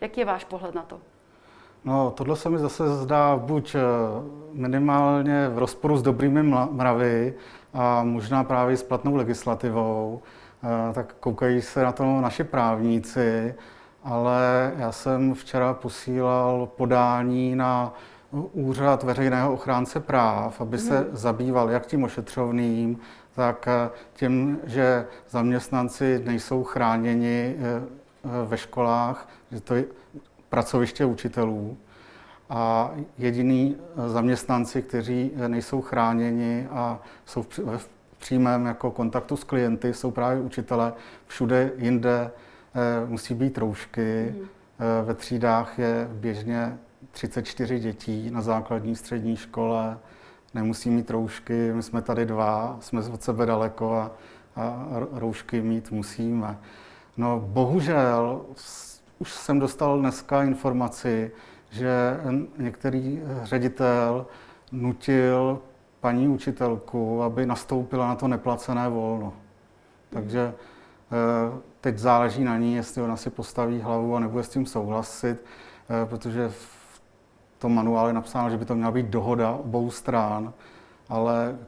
Jaký 0.00 0.20
je 0.20 0.26
váš 0.26 0.44
pohled 0.44 0.74
na 0.74 0.82
to? 0.82 1.00
No, 1.84 2.10
tohle 2.10 2.36
se 2.36 2.50
mi 2.50 2.58
zase 2.58 2.96
zdá 2.96 3.36
buď 3.36 3.74
eh, 3.74 3.80
minimálně 4.52 5.48
v 5.48 5.58
rozporu 5.58 5.96
s 5.96 6.02
dobrými 6.02 6.42
mravy 6.70 7.34
a 7.74 8.04
možná 8.04 8.44
právě 8.44 8.76
s 8.76 8.82
platnou 8.82 9.16
legislativou. 9.16 10.22
Eh, 10.64 10.92
tak 10.92 11.14
koukají 11.20 11.62
se 11.62 11.82
na 11.82 11.92
to 11.92 12.20
naši 12.20 12.44
právníci, 12.44 13.54
ale 14.04 14.72
já 14.78 14.92
jsem 14.92 15.34
včera 15.34 15.74
posílal 15.74 16.68
podání 16.76 17.56
na 17.56 17.94
úřad 18.52 19.02
veřejného 19.02 19.52
ochránce 19.52 20.00
práv, 20.00 20.60
aby 20.60 20.78
se 20.78 21.00
mhm. 21.00 21.08
zabýval 21.12 21.70
jak 21.70 21.86
tím 21.86 22.04
ošetřovným, 22.04 22.98
tak 23.34 23.68
eh, 23.68 23.90
tím, 24.14 24.58
že 24.64 25.06
zaměstnanci 25.30 26.22
nejsou 26.24 26.64
chráněni 26.64 27.56
ve 28.44 28.56
školách, 28.56 29.28
že 29.50 29.60
to 29.60 29.74
pracoviště 30.48 31.04
učitelů 31.04 31.76
a 32.50 32.90
jediní 33.18 33.76
zaměstnanci, 34.06 34.82
kteří 34.82 35.30
nejsou 35.48 35.80
chráněni 35.80 36.66
a 36.70 37.00
jsou 37.26 37.42
v 37.76 37.88
přímém 38.18 38.66
jako 38.66 38.90
kontaktu 38.90 39.36
s 39.36 39.44
klienty, 39.44 39.94
jsou 39.94 40.10
právě 40.10 40.42
učitelé. 40.42 40.92
Všude 41.26 41.72
jinde 41.76 42.30
eh, 42.74 43.06
musí 43.06 43.34
být 43.34 43.58
roušky. 43.58 44.34
Mm. 44.38 44.48
Ve 45.04 45.14
třídách 45.14 45.78
je 45.78 46.08
běžně 46.12 46.78
34 47.10 47.78
dětí 47.78 48.30
na 48.30 48.42
základní 48.42 48.96
střední 48.96 49.36
škole. 49.36 49.98
Nemusí 50.54 50.90
mít 50.90 51.10
roušky, 51.10 51.72
my 51.72 51.82
jsme 51.82 52.02
tady 52.02 52.26
dva, 52.26 52.76
jsme 52.80 53.00
od 53.00 53.22
sebe 53.22 53.46
daleko 53.46 53.94
a, 53.96 54.10
a 54.56 54.86
roušky 55.12 55.60
mít 55.60 55.90
musíme. 55.90 56.58
No 57.16 57.40
bohužel 57.46 58.40
už 59.18 59.32
jsem 59.32 59.58
dostal 59.58 59.98
dneska 59.98 60.42
informaci, 60.42 61.30
že 61.70 62.20
některý 62.58 63.22
ředitel 63.42 64.26
nutil 64.72 65.58
paní 66.00 66.28
učitelku, 66.28 67.22
aby 67.22 67.46
nastoupila 67.46 68.08
na 68.08 68.14
to 68.14 68.28
neplacené 68.28 68.88
volno. 68.88 69.32
Takže 70.10 70.54
eh, 70.54 71.58
teď 71.80 71.98
záleží 71.98 72.44
na 72.44 72.58
ní, 72.58 72.74
jestli 72.74 73.02
ona 73.02 73.16
si 73.16 73.30
postaví 73.30 73.80
hlavu 73.80 74.16
a 74.16 74.20
nebude 74.20 74.44
s 74.44 74.48
tím 74.48 74.66
souhlasit, 74.66 75.44
eh, 75.44 76.06
protože 76.06 76.48
v 76.48 76.80
tom 77.58 77.74
manuálu 77.74 78.08
je 78.08 78.14
napsáno, 78.14 78.50
že 78.50 78.56
by 78.56 78.64
to 78.64 78.74
měla 78.74 78.90
být 78.90 79.06
dohoda 79.06 79.50
obou 79.52 79.90
stran, 79.90 80.52
ale 81.08 81.58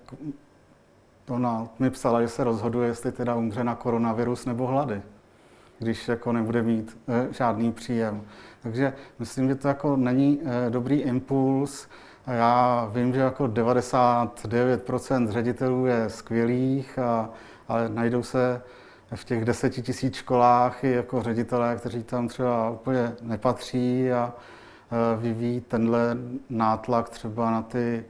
ona 1.28 1.68
mi 1.78 1.90
psala, 1.90 2.22
že 2.22 2.28
se 2.28 2.44
rozhoduje, 2.44 2.88
jestli 2.88 3.12
teda 3.12 3.34
umře 3.34 3.64
na 3.64 3.74
koronavirus 3.74 4.46
nebo 4.46 4.66
hlady 4.66 5.02
když 5.80 6.08
jako 6.08 6.32
nebude 6.32 6.62
mít 6.62 6.98
e, 7.08 7.28
žádný 7.32 7.72
příjem. 7.72 8.22
Takže 8.62 8.92
myslím, 9.18 9.48
že 9.48 9.54
to 9.54 9.68
jako 9.68 9.96
není 9.96 10.40
e, 10.44 10.70
dobrý 10.70 11.00
impuls. 11.00 11.88
Já 12.26 12.88
vím, 12.92 13.12
že 13.12 13.20
jako 13.20 13.44
99% 13.44 15.28
ředitelů 15.28 15.86
je 15.86 16.10
skvělých, 16.10 16.98
a, 16.98 17.30
ale 17.68 17.88
najdou 17.88 18.22
se 18.22 18.62
v 19.14 19.24
těch 19.24 19.44
deseti 19.44 19.82
tisíc 19.82 20.14
školách 20.14 20.84
i 20.84 20.92
jako 20.92 21.22
ředitelé, 21.22 21.76
kteří 21.76 22.02
tam 22.02 22.28
třeba 22.28 22.70
úplně 22.70 23.12
nepatří 23.22 24.12
a 24.12 24.32
e, 24.32 25.20
vyvíjí 25.20 25.60
tenhle 25.60 26.16
nátlak 26.50 27.08
třeba 27.08 27.50
na 27.50 27.62
ty 27.62 28.04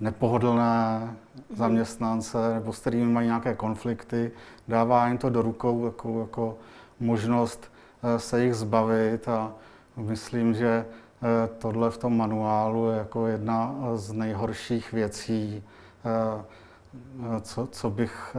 nepohodlné 0.00 1.10
zaměstnance 1.56 2.54
nebo 2.54 2.72
s 2.72 2.78
kterými 2.78 3.12
mají 3.12 3.26
nějaké 3.26 3.54
konflikty, 3.54 4.32
dává 4.68 5.08
jim 5.08 5.18
to 5.18 5.30
do 5.30 5.42
rukou 5.42 5.84
jako, 5.84 6.20
jako 6.20 6.56
možnost 7.00 7.72
eh, 8.02 8.18
se 8.18 8.44
jich 8.44 8.54
zbavit 8.54 9.28
a 9.28 9.52
myslím, 9.96 10.54
že 10.54 10.84
eh, 10.86 11.48
tohle 11.58 11.90
v 11.90 11.98
tom 11.98 12.16
manuálu 12.16 12.90
je 12.90 12.98
jako 12.98 13.26
jedna 13.26 13.74
z 13.94 14.12
nejhorších 14.12 14.92
věcí, 14.92 15.62
eh, 16.04 17.40
co, 17.40 17.66
co 17.66 17.90
bych 17.90 18.36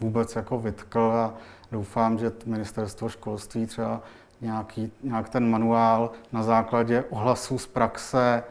vůbec 0.00 0.36
jako 0.36 0.58
vytkl 0.58 1.00
a 1.00 1.34
doufám, 1.72 2.18
že 2.18 2.32
ministerstvo 2.46 3.08
školství 3.08 3.66
třeba 3.66 4.00
nějaký, 4.40 4.92
nějak 5.02 5.28
ten 5.28 5.50
manuál 5.50 6.10
na 6.32 6.42
základě 6.42 7.04
ohlasů 7.10 7.58
z 7.58 7.66
praxe 7.66 8.42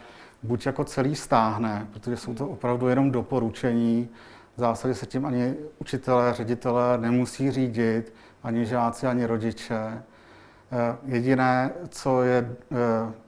buď 0.43 0.65
jako 0.65 0.83
celý 0.83 1.15
stáhne, 1.15 1.87
protože 1.93 2.17
jsou 2.17 2.33
to 2.33 2.47
opravdu 2.47 2.87
jenom 2.87 3.11
doporučení, 3.11 4.09
v 4.57 4.59
zásadě 4.59 4.93
se 4.95 5.05
tím 5.05 5.25
ani 5.25 5.55
učitelé, 5.79 6.33
ředitelé 6.33 6.97
nemusí 6.97 7.51
řídit, 7.51 8.13
ani 8.43 8.65
žáci, 8.65 9.07
ani 9.07 9.25
rodiče. 9.25 9.75
Eh, 9.75 10.97
jediné, 11.05 11.71
co 11.89 12.23
je, 12.23 12.55
eh, 12.71 12.75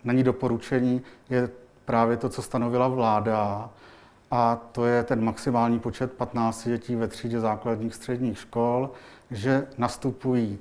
není 0.04 0.23
doporučení, 0.23 1.02
je 1.30 1.49
právě 1.86 2.17
to, 2.17 2.30
co 2.30 2.41
stanovila 2.41 2.88
vláda, 2.88 3.69
a 4.32 4.56
to 4.71 4.86
je 4.86 5.04
ten 5.04 5.23
maximální 5.23 5.80
počet 5.80 6.12
15 6.12 6.67
dětí 6.67 6.95
ve 6.95 7.08
třídě 7.08 7.39
základních 7.39 7.95
středních 7.95 8.38
škol, 8.38 8.91
že 9.32 9.67
nastupují 9.78 10.60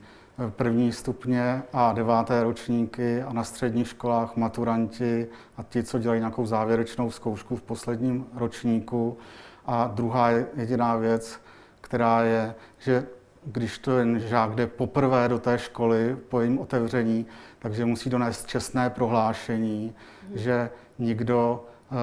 první 0.50 0.92
stupně 0.92 1.62
a 1.72 1.92
deváté 1.92 2.42
ročníky 2.42 3.22
a 3.22 3.32
na 3.32 3.44
středních 3.44 3.88
školách 3.88 4.36
maturanti 4.36 5.26
a 5.56 5.62
ti, 5.62 5.82
co 5.82 5.98
dělají 5.98 6.20
nějakou 6.20 6.46
závěrečnou 6.46 7.10
zkoušku 7.10 7.56
v 7.56 7.62
posledním 7.62 8.26
ročníku. 8.34 9.18
A 9.66 9.86
druhá 9.94 10.30
jediná 10.30 10.96
věc, 10.96 11.40
která 11.80 12.22
je, 12.22 12.54
že 12.78 13.06
když 13.44 13.78
to 13.78 13.98
jen 13.98 14.20
žák 14.20 14.54
jde 14.54 14.66
poprvé 14.66 15.28
do 15.28 15.38
té 15.38 15.58
školy 15.58 16.16
po 16.28 16.40
jejím 16.40 16.58
otevření, 16.58 17.26
takže 17.58 17.84
musí 17.84 18.10
donést 18.10 18.46
čestné 18.46 18.90
prohlášení, 18.90 19.94
že 20.34 20.70
nikdo 20.98 21.64
eh, 21.92 21.94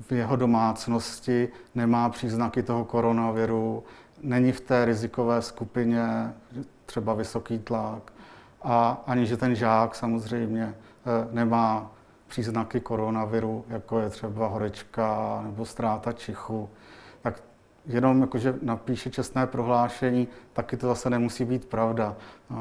v 0.00 0.12
jeho 0.12 0.36
domácnosti 0.36 1.48
nemá 1.74 2.08
příznaky 2.08 2.62
toho 2.62 2.84
koronaviru, 2.84 3.84
není 4.22 4.52
v 4.52 4.60
té 4.60 4.84
rizikové 4.84 5.42
skupině, 5.42 6.34
třeba 6.86 7.14
vysoký 7.14 7.58
tlak, 7.58 8.12
a 8.62 9.02
ani 9.06 9.26
že 9.26 9.36
ten 9.36 9.54
žák 9.54 9.94
samozřejmě 9.94 10.74
eh, 10.74 11.28
nemá 11.30 11.90
příznaky 12.26 12.80
koronaviru, 12.80 13.64
jako 13.68 14.00
je 14.00 14.10
třeba 14.10 14.46
horečka 14.46 15.40
nebo 15.42 15.64
ztráta 15.64 16.12
čichu, 16.12 16.70
tak 17.22 17.42
jenom 17.86 18.20
jakože 18.20 18.54
napíše 18.62 19.10
čestné 19.10 19.46
prohlášení, 19.46 20.28
taky 20.52 20.76
to 20.76 20.86
zase 20.86 21.10
nemusí 21.10 21.44
být 21.44 21.64
pravda. 21.64 22.16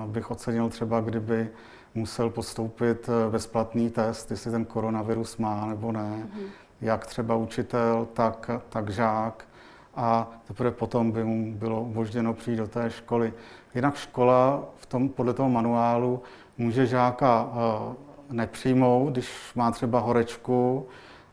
Bych 0.05 0.31
ocenil 0.31 0.69
třeba, 0.69 1.01
kdyby 1.01 1.49
musel 1.95 2.29
podstoupit 2.29 3.09
eh, 3.09 3.31
bezplatný 3.31 3.89
test, 3.89 4.31
jestli 4.31 4.51
ten 4.51 4.65
koronavirus 4.65 5.37
má 5.37 5.65
nebo 5.65 5.91
ne, 5.91 6.23
mm-hmm. 6.25 6.47
jak 6.81 7.05
třeba 7.05 7.35
učitel, 7.35 8.07
tak, 8.13 8.49
tak 8.69 8.89
žák. 8.89 9.45
A 9.95 10.31
teprve 10.47 10.71
potom 10.71 11.11
by 11.11 11.23
mu 11.23 11.53
bylo 11.55 11.81
umožněno 11.81 12.33
přijít 12.33 12.57
do 12.57 12.67
té 12.67 12.89
školy. 12.89 13.33
Jinak 13.75 13.95
škola 13.95 14.63
v 14.75 14.85
tom, 14.85 15.09
podle 15.09 15.33
toho 15.33 15.49
manuálu 15.49 16.21
může 16.57 16.85
žáka 16.85 17.49
nepřijmout, 18.29 19.11
když 19.11 19.51
má 19.55 19.71
třeba 19.71 19.99
horečku, 19.99 20.87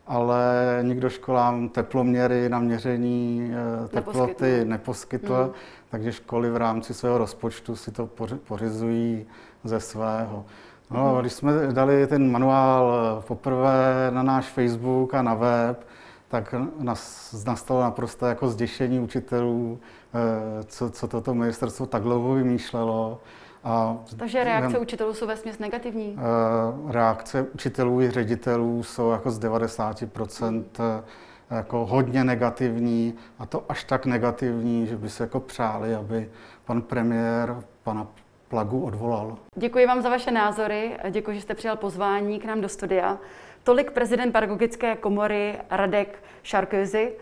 ale 0.07 0.79
nikdo 0.81 1.09
školám 1.09 1.69
teploměry 1.69 2.49
na 2.49 2.59
měření 2.59 3.51
eh, 3.53 3.87
teploty 3.87 4.65
neposkytl, 4.65 4.69
neposkytl 4.69 5.43
mm. 5.43 5.51
takže 5.89 6.11
školy 6.11 6.49
v 6.49 6.57
rámci 6.57 6.93
svého 6.93 7.17
rozpočtu 7.17 7.75
si 7.75 7.91
to 7.91 8.09
pořizují 8.47 9.25
ze 9.63 9.79
svého. 9.79 10.45
No, 10.91 11.13
mm. 11.13 11.21
Když 11.21 11.33
jsme 11.33 11.51
dali 11.71 12.07
ten 12.07 12.31
manuál 12.31 12.93
eh, 12.93 13.21
poprvé 13.27 14.07
na 14.09 14.23
náš 14.23 14.45
Facebook 14.45 15.13
a 15.13 15.21
na 15.21 15.33
web, 15.33 15.87
tak 16.31 16.55
nás 16.79 17.33
nastalo 17.45 17.81
naprosto 17.81 18.25
jako 18.25 18.49
zděšení 18.49 18.99
učitelů, 18.99 19.79
eh, 19.79 20.63
co, 20.63 20.89
co 20.89 21.07
toto 21.07 21.33
ministerstvo 21.33 21.85
tak 21.85 22.01
dlouho 22.01 22.33
vymýšlelo. 22.33 23.19
A 23.63 23.97
Takže 24.17 24.43
reakce 24.43 24.75
jen, 24.75 24.81
učitelů 24.81 25.13
jsou 25.13 25.27
vesměs 25.27 25.59
negativní? 25.59 26.17
Eh, 26.17 26.91
reakce 26.91 27.45
učitelů 27.53 28.01
i 28.01 28.11
ředitelů 28.11 28.83
jsou 28.83 29.11
jako 29.11 29.31
z 29.31 29.39
90% 29.39 30.63
hmm. 30.79 31.57
jako 31.57 31.85
hodně 31.85 32.23
negativní 32.23 33.13
a 33.39 33.45
to 33.45 33.63
až 33.69 33.83
tak 33.83 34.05
negativní, 34.05 34.87
že 34.87 34.97
by 34.97 35.09
se 35.09 35.23
jako 35.23 35.39
přáli, 35.39 35.95
aby 35.95 36.29
pan 36.65 36.81
premiér 36.81 37.63
pana 37.83 38.07
Plagu 38.47 38.83
odvolal. 38.83 39.37
Děkuji 39.55 39.85
vám 39.85 40.01
za 40.01 40.09
vaše 40.09 40.31
názory, 40.31 40.97
děkuji, 41.09 41.35
že 41.35 41.41
jste 41.41 41.53
přijal 41.53 41.77
pozvání 41.77 42.39
k 42.39 42.45
nám 42.45 42.61
do 42.61 42.69
studia. 42.69 43.17
Tolik 43.63 43.91
prezident 43.91 44.31
pedagogické 44.31 44.95
komory 44.95 45.59
Radek 45.69 46.23
Šarközy. 46.43 47.13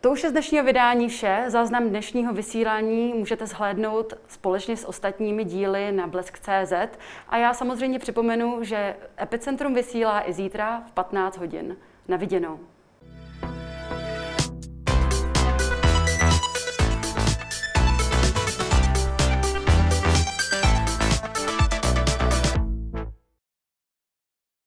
To 0.00 0.10
už 0.10 0.22
je 0.22 0.28
z 0.28 0.32
dnešního 0.32 0.64
vydání 0.64 1.08
vše. 1.08 1.44
Záznam 1.48 1.88
dnešního 1.88 2.32
vysílání 2.32 3.14
můžete 3.14 3.46
zhlédnout 3.46 4.14
společně 4.28 4.76
s 4.76 4.84
ostatními 4.84 5.44
díly 5.44 5.92
na 5.92 6.06
blesk.cz. 6.06 6.72
A 7.28 7.36
já 7.36 7.54
samozřejmě 7.54 7.98
připomenu, 7.98 8.58
že 8.64 8.96
Epicentrum 9.22 9.74
vysílá 9.74 10.28
i 10.28 10.32
zítra 10.32 10.82
v 10.86 10.92
15 10.92 11.36
hodin. 11.36 11.76
Na 12.08 12.16
viděnou. 12.16 12.60